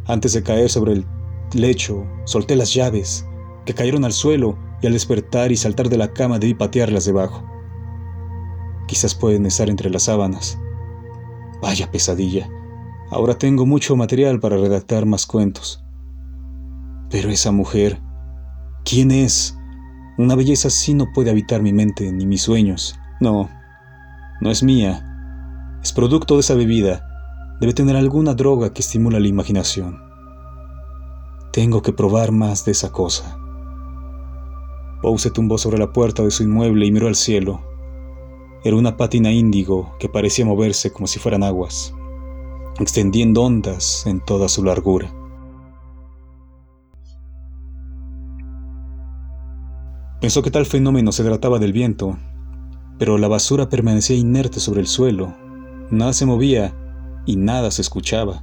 Antes 0.08 0.32
de 0.32 0.42
caer 0.42 0.68
sobre 0.68 0.94
el 0.94 1.06
lecho, 1.54 2.04
solté 2.25 2.56
las 2.56 2.75
llaves, 2.75 3.25
que 3.66 3.73
cayeron 3.73 4.04
al 4.04 4.12
suelo 4.12 4.58
y 4.82 4.88
al 4.88 4.94
despertar 4.94 5.52
y 5.52 5.56
saltar 5.56 5.88
de 5.88 5.99
la 5.99 6.12
cama 6.12 6.40
debí 6.40 6.54
patearlas 6.54 7.04
debajo. 7.04 7.49
Quizás 8.88 9.14
pueden 9.14 9.46
estar 9.46 9.70
entre 9.70 9.90
las 9.90 10.02
sábanas. 10.02 10.58
Vaya 11.62 11.88
pesadilla. 11.88 12.50
Ahora 13.10 13.38
tengo 13.38 13.66
mucho 13.66 13.94
material 13.94 14.40
para 14.40 14.56
redactar 14.56 15.06
más 15.06 15.26
cuentos. 15.26 15.84
Pero 17.08 17.30
esa 17.30 17.52
mujer, 17.52 18.00
¿quién 18.84 19.12
es? 19.12 19.56
Una 20.18 20.34
belleza 20.34 20.68
así 20.68 20.92
no 20.92 21.12
puede 21.14 21.30
habitar 21.30 21.62
mi 21.62 21.72
mente 21.72 22.10
ni 22.10 22.26
mis 22.26 22.42
sueños. 22.42 22.98
No, 23.20 23.48
no 24.40 24.50
es 24.50 24.64
mía. 24.64 25.78
Es 25.82 25.92
producto 25.92 26.34
de 26.34 26.40
esa 26.40 26.54
bebida. 26.54 27.06
Debe 27.60 27.75
tener 27.75 27.94
alguna 27.94 28.34
droga 28.34 28.72
que 28.72 28.82
estimula 28.82 29.20
la 29.20 29.28
imaginación. 29.28 30.00
Tengo 31.52 31.82
que 31.82 31.92
probar 31.92 32.32
más 32.32 32.64
de 32.64 32.72
esa 32.72 32.90
cosa. 32.90 33.38
Poe 35.00 35.18
se 35.18 35.30
tumbó 35.30 35.58
sobre 35.58 35.78
la 35.78 35.92
puerta 35.92 36.25
de 36.25 36.32
su 36.32 36.42
inmueble 36.42 36.86
y 36.86 36.90
miró 36.90 37.06
al 37.06 37.14
cielo. 37.14 37.60
Era 38.64 38.75
una 38.75 38.96
pátina 38.96 39.30
índigo 39.30 39.94
que 40.00 40.08
parecía 40.08 40.44
moverse 40.44 40.90
como 40.92 41.06
si 41.06 41.20
fueran 41.20 41.44
aguas 41.44 41.94
extendiendo 42.78 43.42
ondas 43.42 44.04
en 44.06 44.25
toda 44.25 44.49
su 44.49 44.62
largura. 44.62 45.12
Pensó 50.21 50.42
que 50.42 50.50
tal 50.50 50.66
fenómeno 50.66 51.12
se 51.12 51.25
trataba 51.25 51.59
del 51.59 51.73
viento, 51.73 52.18
pero 52.99 53.18
la 53.18 53.28
basura 53.28 53.68
permanecía 53.68 54.16
inerte 54.16 54.61
sobre 54.61 54.80
el 54.80 54.87
suelo, 54.87 55.35
nada 55.90 56.12
se 56.12 56.26
movía 56.26 56.75
y 57.26 57.37
nada 57.37 57.71
se 57.71 57.83
escuchaba, 57.83 58.42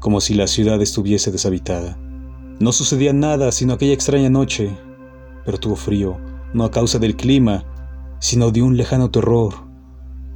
como 0.00 0.20
si 0.20 0.34
la 0.34 0.46
ciudad 0.46 0.80
estuviese 0.80 1.32
deshabitada. 1.32 1.98
No 2.60 2.72
sucedía 2.72 3.12
nada 3.12 3.52
sino 3.52 3.72
aquella 3.72 3.94
extraña 3.94 4.30
noche, 4.30 4.76
pero 5.44 5.58
tuvo 5.58 5.76
frío, 5.76 6.18
no 6.52 6.64
a 6.64 6.70
causa 6.70 6.98
del 6.98 7.16
clima, 7.16 7.64
sino 8.20 8.50
de 8.50 8.62
un 8.62 8.76
lejano 8.76 9.10
terror, 9.10 9.54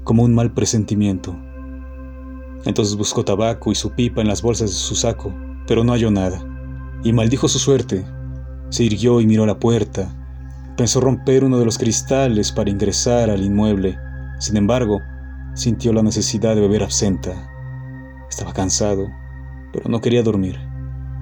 como 0.05 0.25
un 0.25 0.35
mal 0.35 0.53
presentimiento. 0.53 1.37
Entonces 2.65 2.97
buscó 2.97 3.25
tabaco 3.25 3.73
y 3.73 3.75
su 3.75 3.93
pipa 3.93 4.21
en 4.21 4.29
las 4.29 4.43
bolsas 4.43 4.71
de 4.71 4.77
su 4.77 4.95
saco, 4.95 5.33
pero 5.67 5.85
no 5.85 5.93
halló 5.93 6.11
nada, 6.11 6.45
y 7.05 7.13
maldijo 7.13 7.49
su 7.49 7.59
suerte. 7.59 8.05
Se 8.71 8.85
irguió 8.85 9.21
y 9.21 9.27
miró 9.27 9.47
la 9.47 9.59
puerta. 9.59 10.15
Pensó 10.77 11.01
romper 11.01 11.45
uno 11.45 11.59
de 11.59 11.65
los 11.65 11.79
cristales 11.79 12.53
para 12.53 12.71
ingresar 12.71 13.31
al 13.31 13.43
inmueble. 13.43 13.99
Sin 14.39 14.57
embargo, 14.57 15.01
sintió 15.55 15.93
la 15.93 16.03
necesidad 16.03 16.55
de 16.55 16.61
beber 16.61 16.83
absenta. 16.83 17.51
Estaba 18.29 18.53
cansado, 18.53 19.09
pero 19.73 19.89
no 19.89 20.01
quería 20.01 20.23
dormir. 20.23 20.59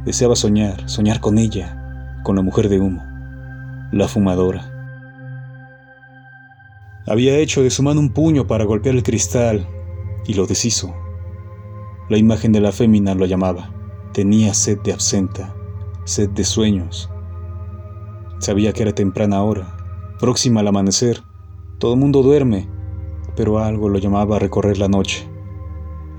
Deseaba 0.05 0.37
soñar, 0.37 0.89
soñar 0.89 1.21
con 1.21 1.39
ella, 1.39 2.21
con 2.23 2.37
la 2.37 2.43
mujer 2.43 2.69
de 2.69 2.79
humo, 2.79 3.03
la 3.93 4.09
fumadora. 4.09 4.73
Había 7.07 7.39
hecho 7.39 7.63
de 7.63 7.71
su 7.71 7.83
mano 7.83 8.01
un 8.01 8.13
puño 8.13 8.47
para 8.47 8.65
golpear 8.65 8.97
el 8.97 9.03
cristal 9.03 9.67
y 10.27 10.35
lo 10.35 10.47
deshizo. 10.47 10.93
La 12.09 12.19
imagen 12.19 12.53
de 12.53 12.61
la 12.61 12.71
fémina 12.71 13.17
lo 13.17 13.27
llamaba. 13.27 13.73
Tenía 14.13 14.55
sed 14.55 14.79
de 14.83 14.93
absenta, 14.93 15.57
sed 16.05 16.31
de 16.31 16.45
sueños. 16.45 17.11
Sabía 18.39 18.73
que 18.73 18.83
era 18.83 18.95
temprana 18.95 19.43
hora, 19.43 19.77
próxima 20.21 20.61
al 20.61 20.69
amanecer. 20.69 21.25
Todo 21.79 21.95
el 21.95 22.01
mundo 22.01 22.23
duerme, 22.23 22.69
pero 23.35 23.59
algo 23.59 23.89
lo 23.89 23.99
llamaba 23.99 24.37
a 24.37 24.39
recorrer 24.39 24.79
la 24.79 24.87
noche. 24.87 25.29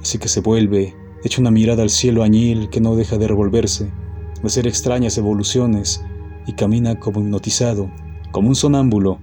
Así 0.01 0.17
que 0.17 0.27
se 0.27 0.41
vuelve, 0.41 0.93
echa 1.23 1.39
una 1.39 1.51
mirada 1.51 1.83
al 1.83 1.89
cielo 1.89 2.21
añil 2.21 2.69
que 2.69 2.81
no 2.81 2.97
deja 2.97 3.17
de 3.17 3.29
revolverse, 3.29 3.85
de 3.85 4.45
hacer 4.47 4.67
extrañas 4.67 5.17
evoluciones, 5.17 6.03
y 6.47 6.53
camina 6.53 6.99
como 6.99 7.21
hipnotizado, 7.21 7.89
como 8.31 8.49
un 8.49 8.55
sonámbulo. 8.55 9.19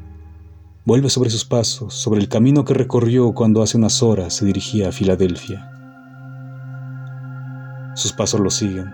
Vuelve 0.86 1.10
sobre 1.10 1.28
sus 1.28 1.44
pasos, 1.44 1.92
sobre 1.92 2.20
el 2.20 2.28
camino 2.28 2.64
que 2.64 2.72
recorrió 2.72 3.32
cuando 3.32 3.62
hace 3.62 3.76
unas 3.76 4.02
horas 4.02 4.32
se 4.34 4.46
dirigía 4.46 4.88
a 4.88 4.92
Filadelfia. 4.92 5.73
Sus 7.94 8.12
pasos 8.12 8.40
lo 8.40 8.50
siguen. 8.50 8.92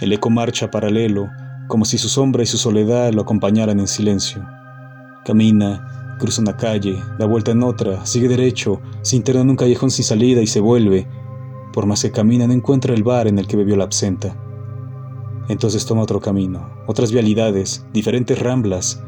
El 0.00 0.12
eco 0.12 0.30
marcha 0.30 0.70
paralelo, 0.70 1.30
como 1.68 1.84
si 1.84 1.98
su 1.98 2.08
sombra 2.08 2.42
y 2.42 2.46
su 2.46 2.58
soledad 2.58 3.12
lo 3.12 3.22
acompañaran 3.22 3.80
en 3.80 3.88
silencio. 3.88 4.46
Camina, 5.24 6.16
cruza 6.18 6.40
una 6.40 6.56
calle, 6.56 7.00
da 7.18 7.26
vuelta 7.26 7.52
en 7.52 7.62
otra, 7.62 8.04
sigue 8.06 8.28
derecho, 8.28 8.80
se 9.02 9.16
interna 9.16 9.42
en 9.42 9.50
un 9.50 9.56
callejón 9.56 9.90
sin 9.90 10.04
salida 10.04 10.40
y 10.40 10.46
se 10.46 10.60
vuelve. 10.60 11.08
Por 11.72 11.86
más 11.86 12.02
que 12.02 12.12
camina, 12.12 12.46
no 12.46 12.52
encuentra 12.52 12.94
el 12.94 13.02
bar 13.02 13.26
en 13.26 13.38
el 13.38 13.46
que 13.46 13.56
bebió 13.56 13.76
la 13.76 13.84
absenta. 13.84 14.36
Entonces 15.48 15.86
toma 15.86 16.02
otro 16.02 16.20
camino, 16.20 16.70
otras 16.86 17.10
vialidades, 17.10 17.86
diferentes 17.92 18.38
ramblas, 18.38 19.02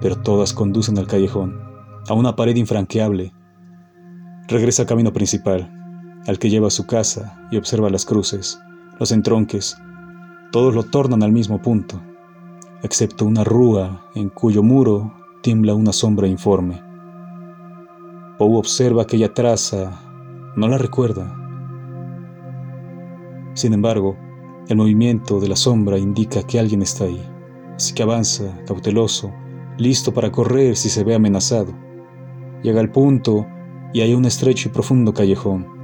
pero 0.00 0.16
todas 0.16 0.52
conducen 0.52 0.98
al 0.98 1.06
callejón, 1.06 1.60
a 2.08 2.14
una 2.14 2.36
pared 2.36 2.56
infranqueable. 2.56 3.32
Regresa 4.48 4.82
al 4.82 4.88
camino 4.88 5.12
principal, 5.12 5.77
al 6.26 6.38
que 6.38 6.50
lleva 6.50 6.68
a 6.68 6.70
su 6.70 6.86
casa 6.86 7.48
y 7.50 7.56
observa 7.56 7.90
las 7.90 8.04
cruces, 8.04 8.60
los 8.98 9.12
entronques, 9.12 9.76
todos 10.50 10.74
lo 10.74 10.82
tornan 10.82 11.22
al 11.22 11.32
mismo 11.32 11.60
punto, 11.60 12.00
excepto 12.82 13.24
una 13.24 13.44
rúa 13.44 14.10
en 14.14 14.28
cuyo 14.28 14.62
muro 14.62 15.12
tiembla 15.42 15.74
una 15.74 15.92
sombra 15.92 16.26
informe. 16.26 16.82
Poe 18.38 18.56
observa 18.56 19.02
aquella 19.02 19.32
traza, 19.32 20.00
no 20.56 20.68
la 20.68 20.78
recuerda. 20.78 21.34
Sin 23.54 23.72
embargo, 23.72 24.16
el 24.68 24.76
movimiento 24.76 25.40
de 25.40 25.48
la 25.48 25.56
sombra 25.56 25.98
indica 25.98 26.42
que 26.42 26.58
alguien 26.58 26.82
está 26.82 27.04
ahí, 27.04 27.22
así 27.76 27.94
que 27.94 28.02
avanza, 28.02 28.58
cauteloso, 28.66 29.32
listo 29.76 30.12
para 30.12 30.30
correr 30.32 30.76
si 30.76 30.88
se 30.88 31.04
ve 31.04 31.14
amenazado. 31.14 31.72
Llega 32.62 32.80
al 32.80 32.90
punto 32.90 33.46
y 33.92 34.00
hay 34.00 34.14
un 34.14 34.24
estrecho 34.24 34.68
y 34.68 34.72
profundo 34.72 35.14
callejón 35.14 35.77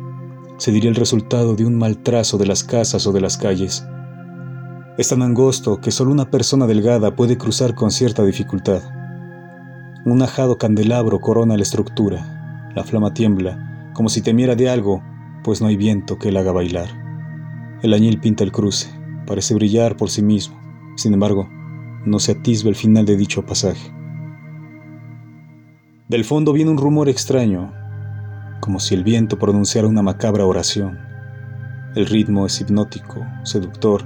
se 0.56 0.72
diría 0.72 0.90
el 0.90 0.96
resultado 0.96 1.54
de 1.56 1.64
un 1.64 1.76
mal 1.76 1.98
trazo 1.98 2.38
de 2.38 2.46
las 2.46 2.64
casas 2.64 3.06
o 3.06 3.12
de 3.12 3.20
las 3.20 3.36
calles. 3.36 3.86
Es 4.96 5.08
tan 5.08 5.22
angosto 5.22 5.80
que 5.80 5.90
solo 5.90 6.12
una 6.12 6.30
persona 6.30 6.66
delgada 6.66 7.16
puede 7.16 7.36
cruzar 7.36 7.74
con 7.74 7.90
cierta 7.90 8.24
dificultad. 8.24 8.82
Un 10.04 10.22
ajado 10.22 10.56
candelabro 10.56 11.20
corona 11.20 11.56
la 11.56 11.62
estructura. 11.62 12.70
La 12.74 12.84
flama 12.84 13.12
tiembla, 13.12 13.90
como 13.94 14.08
si 14.08 14.22
temiera 14.22 14.54
de 14.54 14.68
algo, 14.68 15.02
pues 15.42 15.60
no 15.60 15.66
hay 15.66 15.76
viento 15.76 16.18
que 16.18 16.30
la 16.30 16.40
haga 16.40 16.52
bailar. 16.52 16.88
El 17.82 17.92
añil 17.92 18.20
pinta 18.20 18.44
el 18.44 18.52
cruce, 18.52 18.88
parece 19.26 19.54
brillar 19.54 19.96
por 19.96 20.10
sí 20.10 20.22
mismo. 20.22 20.56
Sin 20.96 21.12
embargo, 21.12 21.48
no 22.06 22.18
se 22.18 22.32
atisba 22.32 22.70
el 22.70 22.76
final 22.76 23.04
de 23.04 23.16
dicho 23.16 23.44
pasaje. 23.44 23.92
Del 26.08 26.24
fondo 26.24 26.52
viene 26.52 26.70
un 26.70 26.78
rumor 26.78 27.08
extraño, 27.08 27.72
como 28.64 28.80
si 28.80 28.94
el 28.94 29.04
viento 29.04 29.38
pronunciara 29.38 29.86
una 29.86 30.00
macabra 30.00 30.46
oración. 30.46 30.98
El 31.96 32.06
ritmo 32.06 32.46
es 32.46 32.62
hipnótico, 32.62 33.20
seductor. 33.42 34.02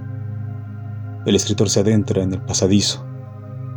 El 1.27 1.37
escritor 1.37 1.71
se 1.71 1.79
adentra 1.79 2.25
en 2.25 2.33
el 2.33 2.43
pasadizo. 2.43 3.07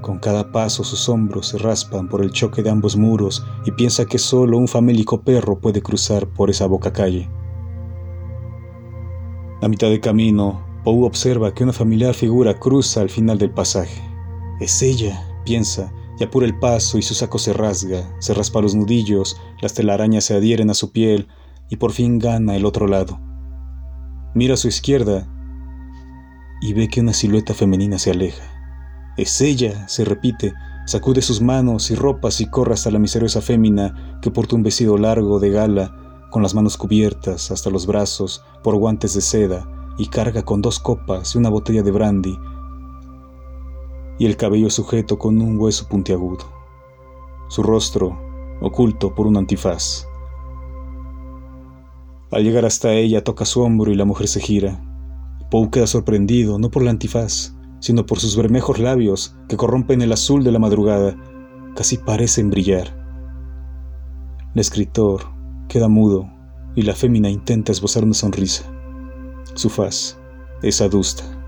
Con 0.02 0.18
cada 0.18 0.52
paso 0.52 0.84
sus 0.84 1.08
hombros 1.08 1.50
se 1.50 1.60
raspan 1.60 2.10
por 2.10 2.24
el 2.24 2.32
choque 2.32 2.64
de 2.64 2.72
ambos 2.72 2.98
muros 2.98 3.46
y 3.64 3.72
piensa 3.74 4.06
que 4.06 4.18
solo 4.18 4.58
un 4.58 4.68
famélico 4.68 5.22
perro 5.22 5.60
puede 5.60 5.84
cruzar 5.84 6.26
por 6.26 6.50
esa 6.50 6.66
boca 6.66 6.92
calle. 6.92 7.30
A 9.62 9.68
mitad 9.68 9.90
de 9.90 10.00
camino, 10.00 10.66
Poe 10.84 11.06
observa 11.06 11.54
que 11.54 11.64
una 11.64 11.74
familiar 11.74 12.16
figura 12.16 12.58
cruza 12.58 13.02
al 13.02 13.12
final 13.12 13.38
del 13.38 13.52
pasaje. 13.52 14.02
Es 14.60 14.82
ella, 14.82 15.22
piensa, 15.46 15.94
y 16.20 16.24
apura 16.24 16.46
el 16.46 16.58
paso 16.60 16.98
y 16.98 17.02
su 17.02 17.14
saco 17.14 17.40
se 17.40 17.54
rasga, 17.54 18.16
se 18.20 18.34
raspa 18.34 18.62
los 18.62 18.76
nudillos, 18.76 19.38
las 19.62 19.74
telarañas 19.74 20.26
se 20.26 20.36
adhieren 20.36 20.70
a 20.70 20.74
su 20.74 20.92
piel 20.92 21.28
y 21.70 21.78
por 21.78 21.92
fin 21.92 22.20
gana 22.20 22.56
el 22.56 22.66
otro 22.66 22.88
lado. 22.88 23.20
Mira 24.36 24.54
a 24.54 24.58
su 24.58 24.68
izquierda 24.68 25.28
y 26.62 26.74
ve 26.74 26.90
que 26.90 27.02
una 27.02 27.14
silueta 27.14 27.54
femenina 27.54 27.98
se 27.98 28.12
aleja. 28.12 28.44
Es 29.18 29.42
ella, 29.42 29.88
se 29.88 30.06
repite, 30.06 30.54
sacude 30.86 31.22
sus 31.22 31.42
manos 31.42 31.92
y 31.92 31.96
ropas 31.96 32.40
y 32.40 32.50
corre 32.50 32.74
hasta 32.74 32.92
la 32.92 33.00
misteriosa 33.00 33.42
fémina 33.42 34.20
que 34.22 34.32
porta 34.32 34.56
un 34.56 34.64
vestido 34.64 34.98
largo 34.98 35.40
de 35.40 35.50
gala, 35.50 36.28
con 36.30 36.44
las 36.44 36.54
manos 36.56 36.78
cubiertas 36.78 37.52
hasta 37.52 37.70
los 37.70 37.86
brazos 37.86 38.44
por 38.64 38.76
guantes 38.76 39.14
de 39.14 39.22
seda 39.22 39.68
y 39.98 40.08
carga 40.08 40.44
con 40.44 40.62
dos 40.62 40.80
copas 40.80 41.36
y 41.36 41.38
una 41.38 41.50
botella 41.50 41.84
de 41.84 41.92
brandy 41.92 42.38
y 44.18 44.26
el 44.26 44.38
cabello 44.38 44.70
sujeto 44.70 45.18
con 45.18 45.42
un 45.42 45.60
hueso 45.60 45.88
puntiagudo, 45.88 46.46
su 47.50 47.64
rostro 47.64 48.20
oculto 48.62 49.14
por 49.16 49.28
un 49.28 49.38
antifaz. 49.38 50.08
Al 52.32 52.44
llegar 52.44 52.66
hasta 52.66 52.94
ella 52.94 53.24
toca 53.24 53.44
su 53.46 53.62
hombro 53.62 53.92
y 53.92 53.96
la 53.96 54.06
mujer 54.06 54.28
se 54.28 54.40
gira. 54.40 54.82
Poe 55.50 55.70
queda 55.70 55.88
sorprendido 55.88 56.60
no 56.60 56.72
por 56.72 56.84
el 56.84 56.88
antifaz, 56.88 57.54
sino 57.80 58.06
por 58.06 58.20
sus 58.20 58.38
bermejos 58.38 58.80
labios 58.80 59.36
que 59.50 59.58
corrompen 59.58 60.02
el 60.02 60.14
azul 60.14 60.44
de 60.44 60.52
la 60.52 60.60
madrugada, 60.60 61.18
casi 61.76 61.98
parecen 61.98 62.50
brillar. 62.50 62.96
El 64.54 64.62
escritor 64.62 65.24
queda 65.68 65.90
mudo 65.90 66.30
y 66.76 66.84
la 66.84 66.94
fémina 66.94 67.30
intenta 67.30 67.72
esbozar 67.72 68.04
una 68.04 68.14
sonrisa. 68.14 68.64
Su 69.56 69.70
faz 69.70 70.18
es 70.62 70.80
adusta. 70.80 71.41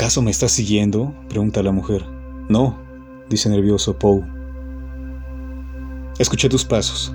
¿Acaso 0.00 0.22
me 0.22 0.30
estás 0.30 0.52
siguiendo? 0.52 1.14
pregunta 1.28 1.62
la 1.62 1.72
mujer. 1.72 2.06
No, 2.48 2.74
dice 3.28 3.50
nervioso 3.50 3.98
Poe. 3.98 4.24
Escuché 6.18 6.48
tus 6.48 6.64
pasos. 6.64 7.14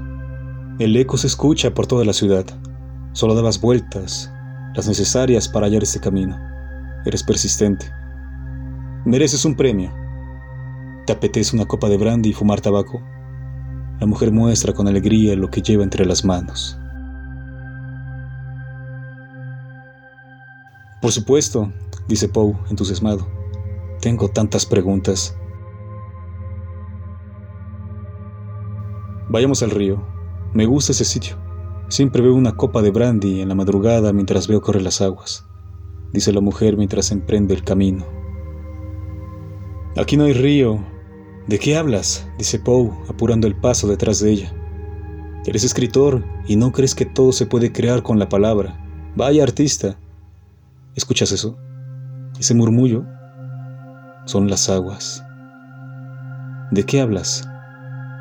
El 0.78 0.96
eco 0.96 1.18
se 1.18 1.26
escucha 1.26 1.74
por 1.74 1.88
toda 1.88 2.06
la 2.06 2.14
ciudad. 2.14 2.46
Solo 3.14 3.34
dabas 3.34 3.60
vueltas, 3.60 4.32
las 4.76 4.88
necesarias 4.88 5.50
para 5.50 5.66
hallar 5.66 5.82
este 5.82 6.00
camino. 6.00 6.40
Eres 7.08 7.24
persistente. 7.24 7.88
Mereces 9.04 9.46
un 9.46 9.56
premio. 9.56 9.92
¿Te 11.08 11.14
apetece 11.14 11.56
una 11.56 11.66
copa 11.66 11.90
de 11.90 11.98
brandy 11.98 12.30
y 12.30 12.34
fumar 12.34 12.62
tabaco? 12.62 13.02
La 14.00 14.06
mujer 14.06 14.32
muestra 14.32 14.74
con 14.74 14.88
alegría 14.88 15.36
lo 15.36 15.50
que 15.50 15.64
lleva 15.64 15.84
entre 15.84 16.06
las 16.06 16.24
manos. 16.24 16.78
Por 21.02 21.12
supuesto, 21.12 21.72
dice 22.08 22.30
Poe, 22.30 22.56
entusiasmado. 22.70 23.28
Tengo 24.02 24.30
tantas 24.30 24.66
preguntas. 24.66 25.38
Vayamos 29.30 29.64
al 29.64 29.72
río. 29.72 30.04
Me 30.54 30.66
gusta 30.66 30.92
ese 30.92 31.06
sitio. 31.06 31.38
Siempre 31.90 32.22
veo 32.22 32.34
una 32.34 32.56
copa 32.56 32.82
de 32.82 32.92
brandy 32.92 33.42
en 33.42 33.50
la 33.50 33.56
madrugada 33.56 34.14
mientras 34.14 34.48
veo 34.48 34.62
correr 34.62 34.82
las 34.82 35.02
aguas, 35.02 35.46
dice 36.14 36.34
la 36.34 36.42
mujer 36.42 36.78
mientras 36.78 37.12
emprende 37.12 37.54
el 37.54 37.64
camino. 37.64 38.06
Aquí 39.98 40.18
no 40.18 40.26
hay 40.26 40.34
río. 40.34 40.80
¿De 41.48 41.60
qué 41.60 41.78
hablas? 41.78 42.28
dice 42.38 42.60
Poe, 42.60 42.92
apurando 43.08 43.48
el 43.48 43.56
paso 43.56 43.88
detrás 43.88 44.20
de 44.20 44.32
ella. 44.32 44.54
Eres 45.46 45.64
escritor 45.64 46.24
y 46.48 46.56
no 46.56 46.72
crees 46.72 46.96
que 46.96 47.06
todo 47.06 47.32
se 47.32 47.46
puede 47.46 47.72
crear 47.72 48.02
con 48.02 48.18
la 48.18 48.30
palabra. 48.30 48.84
Vaya 49.16 49.44
artista. 49.44 49.98
¿Escuchas 50.96 51.32
eso? 51.32 51.58
Ese 52.40 52.54
murmullo 52.54 53.06
son 54.26 54.50
las 54.50 54.70
aguas. 54.70 55.24
¿De 56.72 56.84
qué 56.84 57.00
hablas? 57.00 57.48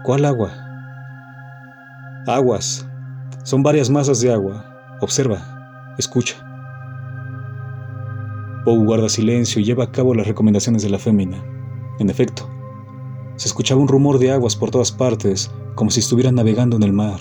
¿Cuál 0.05 0.25
agua? 0.25 0.53
Aguas. 2.27 2.87
Son 3.43 3.63
varias 3.63 3.91
masas 3.91 4.21
de 4.21 4.33
agua. 4.33 4.65
Observa. 5.01 5.95
Escucha. 5.99 6.37
Poe 8.65 8.79
guarda 8.79 9.09
silencio 9.09 9.61
y 9.61 9.65
lleva 9.65 9.85
a 9.85 9.93
cabo 9.93 10.15
las 10.15 10.27
recomendaciones 10.27 10.83
de 10.83 10.91
la 10.91 10.99
fémina. 10.99 11.43
En 11.99 12.09
efecto, 12.09 12.49
se 13.37 13.49
escuchaba 13.49 13.81
un 13.81 13.89
rumor 13.89 14.19
de 14.19 14.31
aguas 14.31 14.57
por 14.57 14.71
todas 14.71 14.93
partes, 14.93 15.51
como 15.75 15.91
si 15.91 16.01
estuvieran 16.01 16.37
navegando 16.37 16.77
en 16.77 16.83
el 16.85 16.93
mar. 16.93 17.21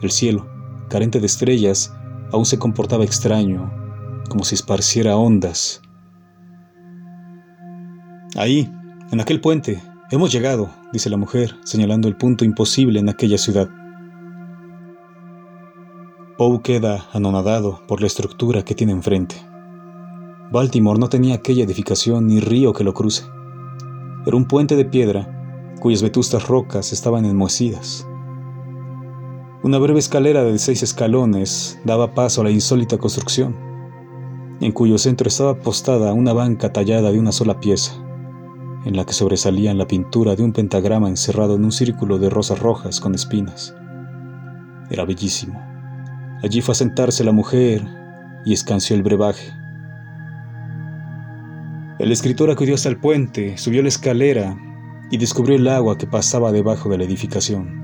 El 0.00 0.10
cielo, 0.10 0.46
carente 0.88 1.20
de 1.20 1.26
estrellas, 1.26 1.94
aún 2.32 2.46
se 2.46 2.58
comportaba 2.58 3.04
extraño, 3.04 3.70
como 4.28 4.44
si 4.44 4.54
esparciera 4.54 5.16
ondas. 5.16 5.82
Ahí, 8.34 8.72
en 9.10 9.20
aquel 9.20 9.42
puente, 9.42 9.82
hemos 10.10 10.32
llegado, 10.32 10.70
dice 10.90 11.10
la 11.10 11.18
mujer, 11.18 11.54
señalando 11.64 12.08
el 12.08 12.16
punto 12.16 12.46
imposible 12.46 12.98
en 12.98 13.10
aquella 13.10 13.36
ciudad. 13.36 13.68
Poe 16.38 16.62
queda 16.62 17.04
anonadado 17.12 17.82
por 17.86 18.00
la 18.00 18.06
estructura 18.06 18.64
que 18.64 18.74
tiene 18.74 18.92
enfrente. 18.92 19.36
Baltimore 20.50 20.98
no 20.98 21.10
tenía 21.10 21.34
aquella 21.34 21.64
edificación 21.64 22.26
ni 22.26 22.40
río 22.40 22.72
que 22.72 22.84
lo 22.84 22.94
cruce. 22.94 23.24
Era 24.24 24.36
un 24.36 24.46
puente 24.46 24.76
de 24.76 24.86
piedra 24.86 25.74
cuyas 25.78 26.02
vetustas 26.02 26.48
rocas 26.48 26.90
estaban 26.94 27.26
enmohecidas. 27.26 28.08
Una 29.62 29.76
breve 29.76 29.98
escalera 29.98 30.42
de 30.42 30.58
seis 30.58 30.82
escalones 30.82 31.78
daba 31.84 32.14
paso 32.14 32.40
a 32.40 32.44
la 32.44 32.50
insólita 32.50 32.96
construcción, 32.96 33.54
en 34.62 34.72
cuyo 34.72 34.96
centro 34.96 35.28
estaba 35.28 35.58
postada 35.58 36.14
una 36.14 36.32
banca 36.32 36.72
tallada 36.72 37.12
de 37.12 37.18
una 37.18 37.32
sola 37.32 37.60
pieza 37.60 38.02
en 38.84 38.96
la 38.96 39.04
que 39.04 39.12
sobresalían 39.12 39.78
la 39.78 39.86
pintura 39.86 40.34
de 40.34 40.42
un 40.42 40.52
pentagrama 40.52 41.08
encerrado 41.08 41.56
en 41.56 41.64
un 41.64 41.72
círculo 41.72 42.18
de 42.18 42.30
rosas 42.30 42.58
rojas 42.58 43.00
con 43.00 43.14
espinas. 43.14 43.74
Era 44.90 45.04
bellísimo. 45.04 45.60
Allí 46.42 46.60
fue 46.60 46.72
a 46.72 46.76
sentarse 46.76 47.24
la 47.24 47.32
mujer 47.32 47.82
y 48.44 48.52
escanció 48.52 48.96
el 48.96 49.02
brebaje. 49.02 49.52
El 51.98 52.10
escritor 52.10 52.50
acudió 52.50 52.74
hasta 52.74 52.88
el 52.88 52.98
puente, 52.98 53.56
subió 53.56 53.82
la 53.82 53.88
escalera 53.88 54.56
y 55.10 55.18
descubrió 55.18 55.56
el 55.56 55.68
agua 55.68 55.98
que 55.98 56.06
pasaba 56.06 56.50
debajo 56.50 56.88
de 56.88 56.98
la 56.98 57.04
edificación. 57.04 57.80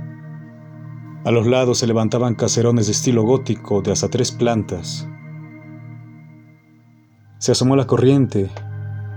A 1.25 1.31
los 1.31 1.47
lados 1.47 1.79
se 1.79 1.87
levantaban 1.87 2.35
caserones 2.35 2.87
de 2.87 2.93
estilo 2.93 3.23
gótico 3.23 3.83
de 3.83 3.93
hasta 3.93 4.09
tres 4.09 4.33
plantas. 4.33 5.07
Se 7.39 7.53
asomó 7.53 7.77
la 7.77 7.87
corriente 7.87 8.51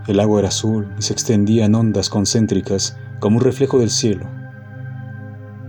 el 0.07 0.19
agua 0.19 0.39
era 0.39 0.47
azul 0.47 0.93
y 0.97 1.01
se 1.01 1.13
extendía 1.13 1.65
en 1.65 1.75
ondas 1.75 2.09
concéntricas 2.09 2.97
como 3.19 3.37
un 3.37 3.43
reflejo 3.43 3.79
del 3.79 3.89
cielo. 3.89 4.25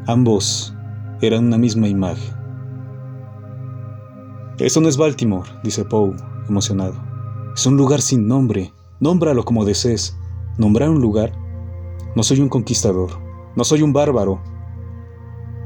Ambos 0.07 0.75
eran 1.21 1.45
una 1.47 1.59
misma 1.59 1.87
imagen. 1.89 2.35
Eso 4.59 4.81
no 4.81 4.89
es 4.89 4.97
Baltimore, 4.97 5.49
dice 5.63 5.85
Poe, 5.85 6.17
emocionado. 6.49 6.95
Es 7.55 7.67
un 7.67 7.77
lugar 7.77 8.01
sin 8.01 8.27
nombre. 8.27 8.73
Nómbralo 9.01 9.45
como 9.45 9.65
desees. 9.65 10.17
¿Nombrar 10.57 10.89
un 10.89 11.01
lugar? 11.01 11.33
No 12.17 12.23
soy 12.23 12.41
un 12.41 12.49
conquistador. 12.49 13.11
No 13.55 13.65
soy 13.65 13.83
un 13.83 13.93
bárbaro. 13.93 14.41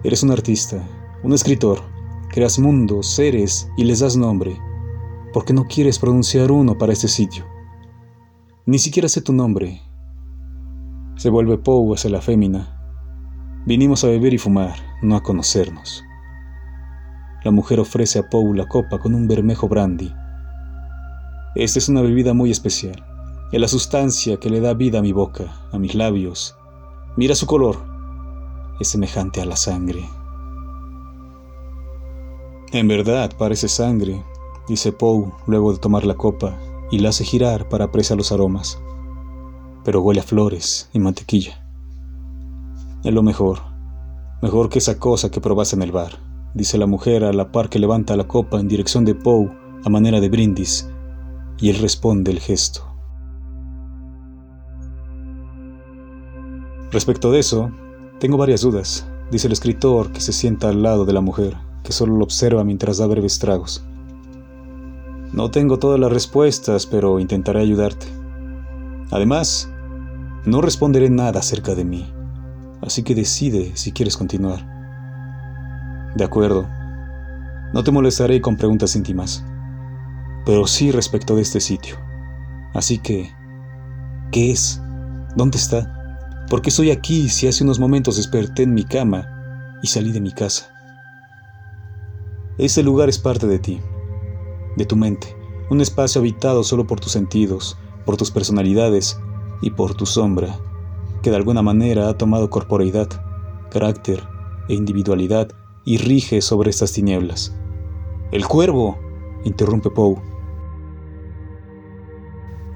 Eres 0.02 0.22
un 0.22 0.32
artista, 0.32 0.82
un 1.22 1.32
escritor. 1.32 1.80
Creas 2.30 2.58
mundos, 2.58 3.06
seres 3.06 3.68
y 3.76 3.84
les 3.84 4.00
das 4.00 4.16
nombre. 4.16 4.58
¿Por 5.32 5.44
qué 5.44 5.52
no 5.52 5.64
quieres 5.64 5.98
pronunciar 5.98 6.50
uno 6.50 6.76
para 6.76 6.92
este 6.92 7.08
sitio? 7.08 7.44
Ni 8.68 8.80
siquiera 8.80 9.08
sé 9.08 9.20
tu 9.20 9.32
nombre. 9.32 9.80
Se 11.14 11.30
vuelve 11.30 11.56
Poe 11.56 11.94
hacia 11.94 12.10
la 12.10 12.20
fémina. 12.20 12.76
Vinimos 13.64 14.02
a 14.02 14.08
beber 14.08 14.34
y 14.34 14.38
fumar, 14.38 14.74
no 15.02 15.14
a 15.14 15.22
conocernos. 15.22 16.02
La 17.44 17.52
mujer 17.52 17.78
ofrece 17.78 18.18
a 18.18 18.28
Poe 18.28 18.56
la 18.56 18.66
copa 18.66 18.98
con 18.98 19.14
un 19.14 19.28
bermejo 19.28 19.68
brandy. 19.68 20.12
Esta 21.54 21.78
es 21.78 21.88
una 21.88 22.00
bebida 22.00 22.34
muy 22.34 22.50
especial. 22.50 23.06
Es 23.52 23.60
la 23.60 23.68
sustancia 23.68 24.38
que 24.38 24.50
le 24.50 24.58
da 24.58 24.74
vida 24.74 24.98
a 24.98 25.02
mi 25.02 25.12
boca, 25.12 25.44
a 25.70 25.78
mis 25.78 25.94
labios. 25.94 26.56
Mira 27.16 27.36
su 27.36 27.46
color. 27.46 27.76
Es 28.80 28.88
semejante 28.88 29.40
a 29.40 29.44
la 29.44 29.54
sangre. 29.54 30.04
En 32.72 32.88
verdad 32.88 33.30
parece 33.38 33.68
sangre, 33.68 34.24
dice 34.66 34.90
Poe 34.90 35.30
luego 35.46 35.72
de 35.72 35.78
tomar 35.78 36.04
la 36.04 36.14
copa 36.14 36.58
y 36.90 36.98
la 36.98 37.10
hace 37.10 37.24
girar 37.24 37.68
para 37.68 37.86
apreciar 37.86 38.16
los 38.16 38.32
aromas, 38.32 38.78
pero 39.84 40.00
huele 40.02 40.20
a 40.20 40.24
flores 40.24 40.88
y 40.92 40.98
mantequilla. 40.98 41.64
Es 43.04 43.12
lo 43.12 43.22
mejor, 43.22 43.60
mejor 44.42 44.68
que 44.68 44.78
esa 44.78 44.98
cosa 44.98 45.30
que 45.30 45.40
probaste 45.40 45.76
en 45.76 45.82
el 45.82 45.92
bar, 45.92 46.18
dice 46.54 46.78
la 46.78 46.86
mujer 46.86 47.24
a 47.24 47.32
la 47.32 47.52
par 47.52 47.68
que 47.68 47.78
levanta 47.78 48.16
la 48.16 48.26
copa 48.26 48.58
en 48.58 48.68
dirección 48.68 49.04
de 49.04 49.14
Poe 49.14 49.50
a 49.84 49.88
manera 49.88 50.20
de 50.20 50.28
brindis, 50.28 50.88
y 51.58 51.70
él 51.70 51.78
responde 51.78 52.30
el 52.32 52.40
gesto. 52.40 52.82
Respecto 56.90 57.30
de 57.30 57.40
eso, 57.40 57.70
tengo 58.20 58.36
varias 58.36 58.62
dudas, 58.62 59.06
dice 59.30 59.48
el 59.48 59.52
escritor 59.52 60.12
que 60.12 60.20
se 60.20 60.32
sienta 60.32 60.68
al 60.68 60.82
lado 60.82 61.04
de 61.04 61.12
la 61.12 61.20
mujer, 61.20 61.56
que 61.82 61.92
solo 61.92 62.16
lo 62.16 62.24
observa 62.24 62.64
mientras 62.64 62.98
da 62.98 63.06
breves 63.06 63.38
tragos. 63.38 63.84
No 65.36 65.50
tengo 65.50 65.78
todas 65.78 66.00
las 66.00 66.10
respuestas, 66.10 66.86
pero 66.86 67.20
intentaré 67.20 67.60
ayudarte. 67.60 68.06
Además, 69.10 69.70
no 70.46 70.62
responderé 70.62 71.10
nada 71.10 71.40
acerca 71.40 71.74
de 71.74 71.84
mí, 71.84 72.10
así 72.80 73.02
que 73.02 73.14
decide 73.14 73.72
si 73.74 73.92
quieres 73.92 74.16
continuar. 74.16 74.64
De 76.16 76.24
acuerdo, 76.24 76.66
no 77.74 77.84
te 77.84 77.92
molestaré 77.92 78.40
con 78.40 78.56
preguntas 78.56 78.96
íntimas, 78.96 79.44
pero 80.46 80.66
sí 80.66 80.90
respecto 80.90 81.36
de 81.36 81.42
este 81.42 81.60
sitio. 81.60 81.96
Así 82.72 82.96
que, 82.96 83.30
¿qué 84.32 84.52
es? 84.52 84.80
¿Dónde 85.36 85.58
está? 85.58 86.46
¿Por 86.48 86.62
qué 86.62 86.70
estoy 86.70 86.90
aquí 86.90 87.28
si 87.28 87.46
hace 87.46 87.62
unos 87.62 87.78
momentos 87.78 88.16
desperté 88.16 88.62
en 88.62 88.72
mi 88.72 88.84
cama 88.84 89.78
y 89.82 89.88
salí 89.88 90.12
de 90.12 90.20
mi 90.22 90.32
casa? 90.32 90.72
Ese 92.56 92.82
lugar 92.82 93.10
es 93.10 93.18
parte 93.18 93.46
de 93.46 93.58
ti, 93.58 93.82
de 94.76 94.84
tu 94.84 94.96
mente, 94.96 95.36
un 95.70 95.80
espacio 95.80 96.20
habitado 96.20 96.62
solo 96.62 96.86
por 96.86 97.00
tus 97.00 97.12
sentidos, 97.12 97.76
por 98.04 98.16
tus 98.16 98.30
personalidades 98.30 99.18
y 99.62 99.70
por 99.70 99.94
tu 99.94 100.06
sombra, 100.06 100.58
que 101.22 101.30
de 101.30 101.36
alguna 101.36 101.62
manera 101.62 102.08
ha 102.08 102.16
tomado 102.16 102.50
corporeidad, 102.50 103.08
carácter 103.70 104.22
e 104.68 104.74
individualidad 104.74 105.48
y 105.84 105.98
rige 105.98 106.40
sobre 106.40 106.70
estas 106.70 106.92
tinieblas. 106.92 107.54
El 108.32 108.46
cuervo, 108.46 108.98
interrumpe 109.44 109.90
Poe. 109.90 110.16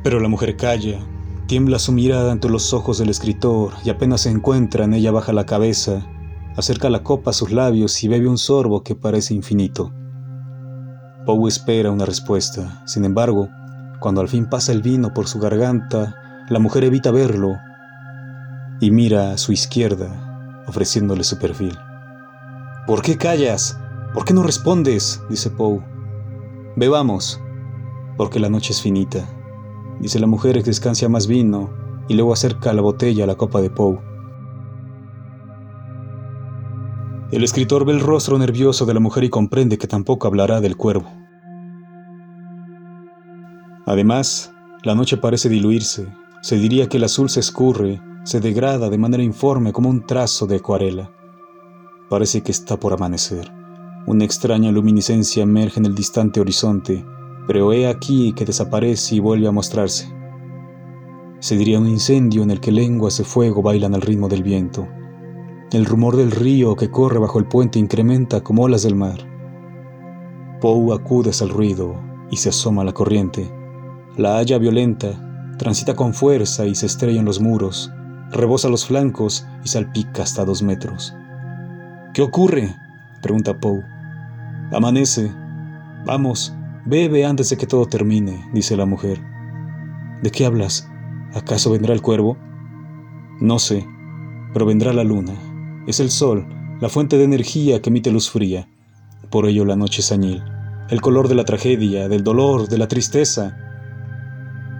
Pero 0.02 0.20
la 0.20 0.28
mujer 0.28 0.56
calla, 0.56 1.00
tiembla 1.46 1.78
su 1.78 1.92
mirada 1.92 2.32
ante 2.32 2.48
los 2.48 2.72
ojos 2.72 2.98
del 2.98 3.10
escritor 3.10 3.72
y 3.84 3.90
apenas 3.90 4.22
se 4.22 4.30
encuentra 4.30 4.84
en 4.84 4.94
ella 4.94 5.10
baja 5.10 5.32
la 5.32 5.46
cabeza, 5.46 6.06
acerca 6.56 6.88
la 6.90 7.02
copa 7.02 7.30
a 7.30 7.34
sus 7.34 7.50
labios 7.50 8.02
y 8.02 8.08
bebe 8.08 8.28
un 8.28 8.38
sorbo 8.38 8.82
que 8.82 8.94
parece 8.94 9.34
infinito. 9.34 9.92
Poe 11.26 11.48
espera 11.48 11.90
una 11.90 12.06
respuesta, 12.06 12.82
sin 12.86 13.04
embargo, 13.04 13.48
cuando 13.98 14.20
al 14.22 14.28
fin 14.28 14.46
pasa 14.46 14.72
el 14.72 14.80
vino 14.80 15.12
por 15.12 15.28
su 15.28 15.38
garganta, 15.38 16.16
la 16.48 16.58
mujer 16.58 16.84
evita 16.84 17.10
verlo 17.10 17.58
y 18.80 18.90
mira 18.90 19.32
a 19.32 19.38
su 19.38 19.52
izquierda, 19.52 20.62
ofreciéndole 20.66 21.22
su 21.22 21.38
perfil. 21.38 21.78
¿Por 22.86 23.02
qué 23.02 23.18
callas? 23.18 23.78
¿Por 24.14 24.24
qué 24.24 24.32
no 24.32 24.42
respondes? 24.42 25.22
dice 25.28 25.50
Poe. 25.50 25.84
Bebamos, 26.76 27.38
porque 28.16 28.40
la 28.40 28.48
noche 28.48 28.72
es 28.72 28.80
finita, 28.80 29.28
dice 30.00 30.18
la 30.18 30.26
mujer 30.26 30.56
que 30.56 30.70
descansa 30.70 31.08
más 31.10 31.26
vino 31.26 31.70
y 32.08 32.14
luego 32.14 32.32
acerca 32.32 32.72
la 32.72 32.82
botella 32.82 33.24
a 33.24 33.26
la 33.26 33.36
copa 33.36 33.60
de 33.60 33.68
Poe. 33.68 34.09
El 37.32 37.44
escritor 37.44 37.84
ve 37.84 37.92
el 37.92 38.00
rostro 38.00 38.38
nervioso 38.38 38.86
de 38.86 38.94
la 38.94 38.98
mujer 38.98 39.22
y 39.22 39.30
comprende 39.30 39.78
que 39.78 39.86
tampoco 39.86 40.26
hablará 40.26 40.60
del 40.60 40.76
cuervo. 40.76 41.08
Además, 43.86 44.52
la 44.82 44.96
noche 44.96 45.16
parece 45.16 45.48
diluirse. 45.48 46.08
Se 46.42 46.56
diría 46.56 46.88
que 46.88 46.96
el 46.96 47.04
azul 47.04 47.30
se 47.30 47.38
escurre, 47.38 48.00
se 48.24 48.40
degrada 48.40 48.90
de 48.90 48.98
manera 48.98 49.22
informe 49.22 49.72
como 49.72 49.88
un 49.88 50.06
trazo 50.06 50.48
de 50.48 50.56
acuarela. 50.56 51.12
Parece 52.08 52.42
que 52.42 52.50
está 52.50 52.78
por 52.78 52.92
amanecer. 52.92 53.52
Una 54.06 54.24
extraña 54.24 54.72
luminiscencia 54.72 55.44
emerge 55.44 55.78
en 55.78 55.86
el 55.86 55.94
distante 55.94 56.40
horizonte, 56.40 57.04
pero 57.46 57.72
he 57.72 57.86
aquí 57.86 58.32
que 58.32 58.44
desaparece 58.44 59.14
y 59.14 59.20
vuelve 59.20 59.46
a 59.46 59.52
mostrarse. 59.52 60.12
Se 61.38 61.56
diría 61.56 61.78
un 61.78 61.86
incendio 61.86 62.42
en 62.42 62.50
el 62.50 62.58
que 62.58 62.72
lenguas 62.72 63.18
de 63.18 63.24
fuego 63.24 63.62
bailan 63.62 63.94
al 63.94 64.02
ritmo 64.02 64.28
del 64.28 64.42
viento. 64.42 64.88
El 65.72 65.86
rumor 65.86 66.16
del 66.16 66.32
río 66.32 66.74
que 66.74 66.90
corre 66.90 67.20
bajo 67.20 67.38
el 67.38 67.44
puente 67.44 67.78
incrementa 67.78 68.40
como 68.40 68.64
olas 68.64 68.82
del 68.82 68.96
mar. 68.96 69.20
Poe 70.60 70.92
acude 70.92 71.30
al 71.40 71.48
ruido 71.48 71.94
y 72.28 72.38
se 72.38 72.48
asoma 72.48 72.82
a 72.82 72.84
la 72.84 72.92
corriente. 72.92 73.48
La 74.16 74.38
halla 74.38 74.58
violenta, 74.58 75.54
transita 75.58 75.94
con 75.94 76.12
fuerza 76.12 76.66
y 76.66 76.74
se 76.74 76.86
estrella 76.86 77.20
en 77.20 77.24
los 77.24 77.40
muros, 77.40 77.92
rebosa 78.32 78.68
los 78.68 78.84
flancos 78.84 79.46
y 79.64 79.68
salpica 79.68 80.24
hasta 80.24 80.44
dos 80.44 80.60
metros. 80.60 81.14
¿Qué 82.14 82.22
ocurre? 82.22 82.74
pregunta 83.22 83.56
Poe. 83.60 83.84
Amanece. 84.72 85.32
Vamos, 86.04 86.52
bebe 86.84 87.24
antes 87.24 87.48
de 87.48 87.56
que 87.56 87.68
todo 87.68 87.86
termine, 87.86 88.44
dice 88.52 88.76
la 88.76 88.86
mujer. 88.86 89.20
¿De 90.20 90.32
qué 90.32 90.46
hablas? 90.46 90.90
¿Acaso 91.32 91.70
vendrá 91.70 91.94
el 91.94 92.02
cuervo? 92.02 92.36
No 93.40 93.60
sé, 93.60 93.86
pero 94.52 94.66
vendrá 94.66 94.92
la 94.92 95.04
luna, 95.04 95.34
es 95.86 96.00
el 96.00 96.10
sol, 96.10 96.46
la 96.80 96.88
fuente 96.88 97.16
de 97.18 97.24
energía 97.24 97.80
que 97.80 97.90
emite 97.90 98.10
luz 98.10 98.30
fría. 98.30 98.68
Por 99.30 99.46
ello 99.46 99.64
la 99.64 99.76
noche 99.76 100.00
es 100.00 100.12
añil, 100.12 100.42
el 100.88 101.00
color 101.00 101.28
de 101.28 101.34
la 101.34 101.44
tragedia, 101.44 102.08
del 102.08 102.24
dolor, 102.24 102.68
de 102.68 102.78
la 102.78 102.88
tristeza. 102.88 103.56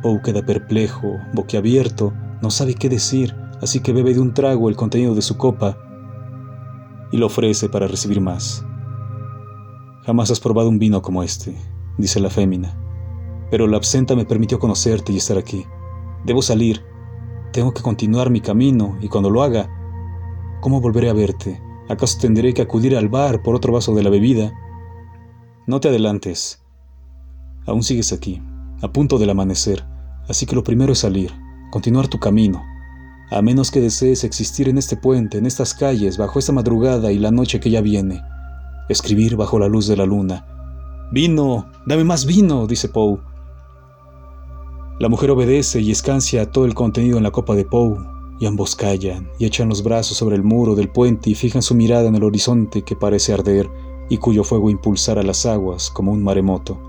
Poe 0.03 0.21
queda 0.23 0.45
perplejo, 0.45 1.19
boquiabierto, 1.33 2.13
no 2.43 2.51
sabe 2.51 2.75
qué 2.75 2.89
decir, 2.89 3.35
así 3.61 3.81
que 3.81 3.93
bebe 3.93 4.15
de 4.15 4.21
un 4.21 4.35
trago 4.35 4.69
el 4.69 4.77
contenido 4.77 5.15
de 5.15 5.23
su 5.23 5.37
copa 5.37 5.79
y 7.13 7.17
lo 7.17 7.27
ofrece 7.27 7.69
para 7.69 7.87
recibir 7.87 8.21
más. 8.21 8.65
Jamás 10.05 10.31
has 10.31 10.41
probado 10.41 10.69
un 10.69 10.79
vino 10.79 11.03
como 11.03 11.23
este, 11.23 11.55
dice 11.99 12.21
la 12.21 12.31
fémina, 12.31 12.77
pero 13.51 13.67
la 13.67 13.77
absenta 13.77 14.17
me 14.17 14.25
permitió 14.25 14.59
conocerte 14.59 15.13
y 15.13 15.19
estar 15.19 15.37
aquí. 15.37 15.65
Debo 16.25 16.43
salir, 16.43 16.83
tengo 17.53 17.73
que 17.73 17.83
continuar 17.83 18.31
mi 18.31 18.41
camino 18.41 18.97
y 19.01 19.09
cuando 19.09 19.31
lo 19.31 19.43
haga, 19.43 19.69
¿Cómo 20.61 20.83
volveré 20.83 21.09
a 21.09 21.15
verte? 21.15 21.59
¿Acaso 21.89 22.19
tendré 22.21 22.53
que 22.53 22.61
acudir 22.61 22.95
al 22.95 23.09
bar 23.09 23.43
por 23.43 23.55
otro 23.55 23.73
vaso 23.73 23.95
de 23.95 24.03
la 24.03 24.11
bebida? 24.11 24.53
No 25.67 25.81
te 25.81 25.89
adelantes. 25.89 26.63
Aún 27.67 27.83
sigues 27.83 28.13
aquí, 28.13 28.43
a 28.83 28.93
punto 28.93 29.19
del 29.19 29.31
amanecer, 29.31 29.87
así 30.29 30.45
que 30.45 30.55
lo 30.55 30.63
primero 30.63 30.93
es 30.93 30.99
salir, 30.99 31.33
continuar 31.71 32.09
tu 32.09 32.19
camino, 32.19 32.63
a 33.31 33.41
menos 33.41 33.71
que 33.71 33.81
desees 33.81 34.23
existir 34.23 34.69
en 34.69 34.77
este 34.77 34.97
puente, 34.97 35.39
en 35.39 35.47
estas 35.47 35.73
calles, 35.73 36.19
bajo 36.19 36.39
esta 36.39 36.53
madrugada 36.53 37.11
y 37.11 37.19
la 37.19 37.31
noche 37.31 37.59
que 37.59 37.71
ya 37.71 37.81
viene. 37.81 38.21
Escribir 38.91 39.37
bajo 39.37 39.59
la 39.59 39.69
luz 39.69 39.87
de 39.87 39.97
la 39.97 40.05
luna. 40.05 40.47
Vino, 41.11 41.71
dame 41.87 42.05
más 42.05 42.27
vino, 42.27 42.67
dice 42.67 42.89
Poe. 42.89 43.19
La 44.99 45.09
mujer 45.09 45.31
obedece 45.31 45.81
y 45.81 45.91
escancia 45.91 46.51
todo 46.51 46.67
el 46.67 46.75
contenido 46.75 47.17
en 47.17 47.23
la 47.23 47.31
copa 47.31 47.55
de 47.55 47.65
Poe, 47.65 47.97
y 48.41 48.47
ambos 48.47 48.75
callan 48.75 49.29
y 49.39 49.45
echan 49.45 49.69
los 49.69 49.85
brazos 49.85 50.17
sobre 50.17 50.35
el 50.35 50.43
muro 50.43 50.75
del 50.75 50.89
puente 50.89 51.29
y 51.31 51.35
fijan 51.35 51.61
su 51.61 51.75
mirada 51.75 52.09
en 52.09 52.17
el 52.17 52.25
horizonte 52.25 52.83
que 52.83 52.97
parece 52.97 53.35
arder 53.35 53.71
y 54.09 54.17
cuyo 54.17 54.43
fuego 54.43 54.71
impulsará 54.71 55.23
las 55.23 55.45
aguas 55.45 55.91
como 55.91 56.11
un 56.11 56.25
maremoto. 56.25 56.81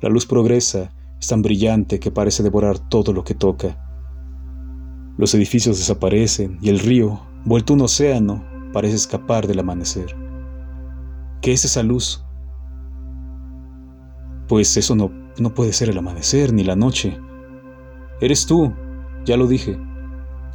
La 0.00 0.08
luz 0.08 0.26
progresa, 0.26 0.92
es 1.20 1.28
tan 1.28 1.42
brillante 1.42 2.00
que 2.00 2.10
parece 2.10 2.42
devorar 2.42 2.78
todo 2.78 3.12
lo 3.12 3.22
que 3.22 3.34
toca. 3.34 3.78
Los 5.18 5.34
edificios 5.34 5.78
desaparecen 5.78 6.58
y 6.60 6.70
el 6.70 6.78
río, 6.78 7.20
vuelto 7.44 7.74
un 7.74 7.82
océano, 7.82 8.42
parece 8.72 8.96
escapar 8.96 9.46
del 9.46 9.60
amanecer. 9.60 10.16
¿Qué 11.42 11.52
es 11.52 11.64
esa 11.64 11.82
luz? 11.82 12.24
Pues 14.48 14.76
eso 14.76 14.96
no, 14.96 15.10
no 15.38 15.54
puede 15.54 15.72
ser 15.72 15.90
el 15.90 15.98
amanecer 15.98 16.52
ni 16.52 16.64
la 16.64 16.74
noche. 16.74 17.18
Eres 18.20 18.46
tú, 18.46 18.72
ya 19.24 19.36
lo 19.36 19.46
dije. 19.46 19.78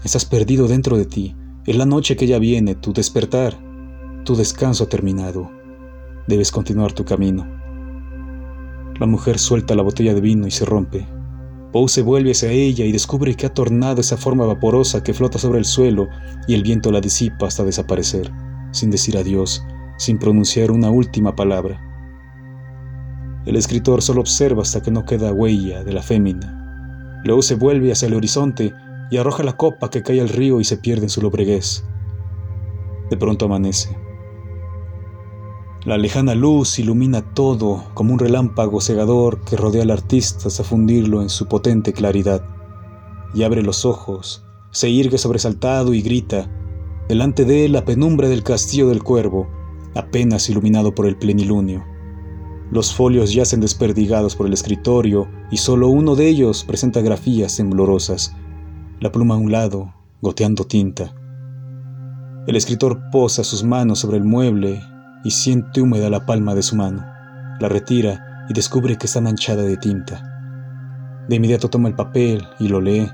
Estás 0.06 0.24
perdido 0.24 0.68
dentro 0.68 0.98
de 0.98 1.06
ti. 1.06 1.36
Es 1.66 1.76
la 1.76 1.88
noche 1.88 2.16
que 2.16 2.28
ya 2.28 2.38
viene, 2.38 2.76
tu 2.76 2.94
despertar. 2.94 3.58
Tu 4.24 4.36
descanso 4.36 4.84
ha 4.84 4.88
terminado. 4.88 5.50
Debes 6.28 6.52
continuar 6.52 6.94
tu 6.94 7.04
camino. 7.04 7.44
La 9.00 9.08
mujer 9.08 9.40
suelta 9.40 9.74
la 9.74 9.82
botella 9.82 10.14
de 10.14 10.22
vino 10.22 10.46
y 10.46 10.52
se 10.52 10.64
rompe. 10.64 11.08
Poe 11.74 11.90
se 11.90 12.04
vuelve 12.04 12.34
hacia 12.34 12.52
ella 12.52 12.86
y 12.86 12.92
descubre 12.92 13.34
que 13.34 13.48
ha 13.48 13.54
tornado 13.56 14.00
esa 14.00 14.16
forma 14.16 14.46
vaporosa 14.46 15.02
que 15.02 15.16
flota 15.16 15.40
sobre 15.40 15.58
el 15.58 15.66
suelo 15.66 16.08
y 16.48 16.54
el 16.54 16.62
viento 16.62 16.92
la 16.92 17.02
disipa 17.02 17.48
hasta 17.48 17.64
desaparecer, 17.64 18.32
sin 18.74 18.92
decir 18.92 19.18
adiós, 19.18 19.64
sin 19.98 20.20
pronunciar 20.20 20.70
una 20.70 20.92
última 20.92 21.36
palabra. 21.36 21.82
El 23.48 23.56
escritor 23.56 24.04
solo 24.04 24.22
observa 24.22 24.62
hasta 24.62 24.84
que 24.84 24.92
no 24.92 25.04
queda 25.04 25.34
huella 25.34 25.84
de 25.84 25.94
la 25.94 26.04
fémina. 26.04 27.22
Luego 27.24 27.42
se 27.42 27.56
vuelve 27.56 27.92
hacia 27.92 28.08
el 28.08 28.14
horizonte 28.14 28.72
y 29.12 29.18
arroja 29.18 29.44
la 29.44 29.58
copa 29.58 29.90
que 29.90 30.04
cae 30.04 30.22
al 30.22 30.30
río 30.30 30.60
y 30.60 30.64
se 30.64 30.78
pierde 30.78 31.04
en 31.04 31.10
su 31.10 31.22
lobreguez. 31.22 31.86
De 33.10 33.18
pronto 33.18 33.46
amanece. 33.46 33.98
La 35.86 35.98
lejana 35.98 36.34
luz 36.34 36.80
ilumina 36.80 37.22
todo 37.22 37.84
como 37.94 38.14
un 38.14 38.20
relámpago 38.20 38.82
cegador 38.82 39.42
que 39.42 39.56
rodea 39.56 39.84
al 39.84 39.92
artista 39.92 40.48
hasta 40.48 40.64
fundirlo 40.64 41.22
en 41.22 41.30
su 41.30 41.48
potente 41.48 41.94
claridad. 41.94 42.44
Y 43.36 43.44
abre 43.44 43.62
los 43.62 43.86
ojos, 43.86 44.44
se 44.72 44.90
irgue 44.90 45.20
sobresaltado 45.20 45.94
y 45.94 46.02
grita. 46.02 46.50
Delante 47.08 47.46
de 47.46 47.66
él 47.66 47.74
la 47.74 47.86
penumbra 47.86 48.28
del 48.28 48.42
castillo 48.42 48.90
del 48.90 49.04
cuervo, 49.04 49.48
apenas 49.94 50.50
iluminado 50.50 50.96
por 50.96 51.06
el 51.06 51.18
plenilunio. 51.18 51.84
Los 52.72 52.92
folios 52.92 53.32
yacen 53.32 53.62
desperdigados 53.62 54.36
por 54.36 54.48
el 54.48 54.54
escritorio 54.54 55.28
y 55.52 55.58
solo 55.58 55.90
uno 55.90 56.16
de 56.16 56.28
ellos 56.28 56.64
presenta 56.64 57.02
grafías 57.02 57.58
temblorosas 57.58 58.36
la 59.00 59.12
pluma 59.12 59.36
a 59.36 59.38
un 59.38 59.52
lado, 59.52 59.94
goteando 60.22 60.64
tinta. 60.64 61.14
El 62.48 62.56
escritor 62.56 63.10
posa 63.12 63.44
sus 63.44 63.64
manos 63.64 64.00
sobre 64.00 64.18
el 64.18 64.24
mueble 64.24 64.82
y 65.24 65.32
siente 65.32 65.82
húmeda 65.82 66.10
la 66.10 66.26
palma 66.26 66.56
de 66.56 66.64
su 66.64 66.76
mano. 66.76 67.06
La 67.60 67.68
retira 67.68 68.46
y 68.50 68.54
descubre 68.54 68.98
que 68.98 69.08
está 69.08 69.20
manchada 69.20 69.64
de 69.64 69.78
tinta. 69.78 70.24
De 71.28 71.36
inmediato 71.36 71.70
toma 71.70 71.90
el 71.90 71.96
papel 71.96 72.48
y 72.60 72.68
lo 72.68 72.80
lee. 72.80 73.10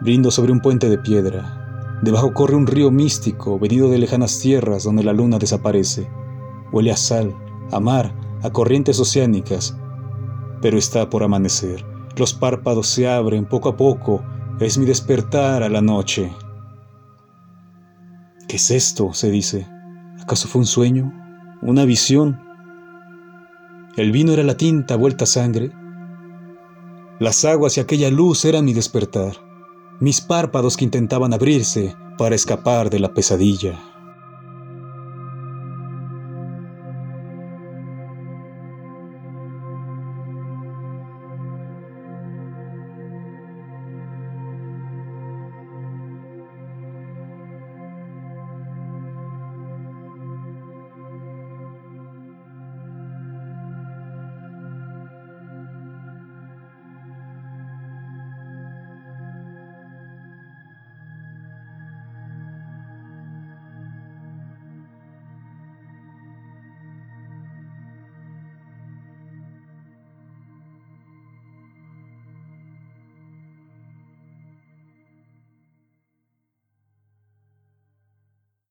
Brindo 0.00 0.30
sobre 0.30 0.52
un 0.52 0.60
puente 0.60 0.90
de 0.90 0.98
piedra. 0.98 1.98
Debajo 2.02 2.34
corre 2.34 2.56
un 2.56 2.66
río 2.66 2.90
místico 2.90 3.58
venido 3.58 3.88
de 3.88 3.98
lejanas 3.98 4.38
tierras 4.40 4.84
donde 4.84 5.04
la 5.04 5.12
luna 5.12 5.38
desaparece. 5.38 6.08
Huele 6.72 6.90
a 6.90 6.96
sal, 6.96 7.34
a 7.72 7.80
mar, 7.80 8.12
a 8.42 8.50
corrientes 8.50 8.98
oceánicas. 8.98 9.76
Pero 10.60 10.76
está 10.76 11.08
por 11.08 11.22
amanecer 11.22 11.86
Los 12.16 12.34
párpados 12.34 12.88
se 12.88 13.08
abren 13.08 13.46
poco 13.46 13.70
a 13.70 13.76
poco, 13.76 14.22
es 14.60 14.76
mi 14.76 14.84
despertar 14.84 15.62
a 15.62 15.70
la 15.70 15.80
noche. 15.80 16.30
¿Qué 18.46 18.56
es 18.56 18.70
esto? 18.70 19.14
se 19.14 19.30
dice. 19.30 19.66
¿Acaso 20.20 20.48
fue 20.48 20.60
un 20.60 20.66
sueño? 20.66 21.12
¿Una 21.62 21.86
visión? 21.86 22.38
El 23.96 24.12
vino 24.12 24.32
era 24.32 24.42
la 24.42 24.58
tinta 24.58 24.96
vuelta 24.96 25.24
a 25.24 25.26
sangre. 25.26 25.72
Las 27.18 27.44
aguas 27.46 27.76
y 27.76 27.80
aquella 27.80 28.10
luz 28.10 28.44
eran 28.44 28.66
mi 28.66 28.74
despertar, 28.74 29.36
mis 29.98 30.20
párpados 30.20 30.76
que 30.76 30.84
intentaban 30.84 31.32
abrirse 31.32 31.96
para 32.18 32.34
escapar 32.34 32.90
de 32.90 33.00
la 33.00 33.14
pesadilla. 33.14 33.89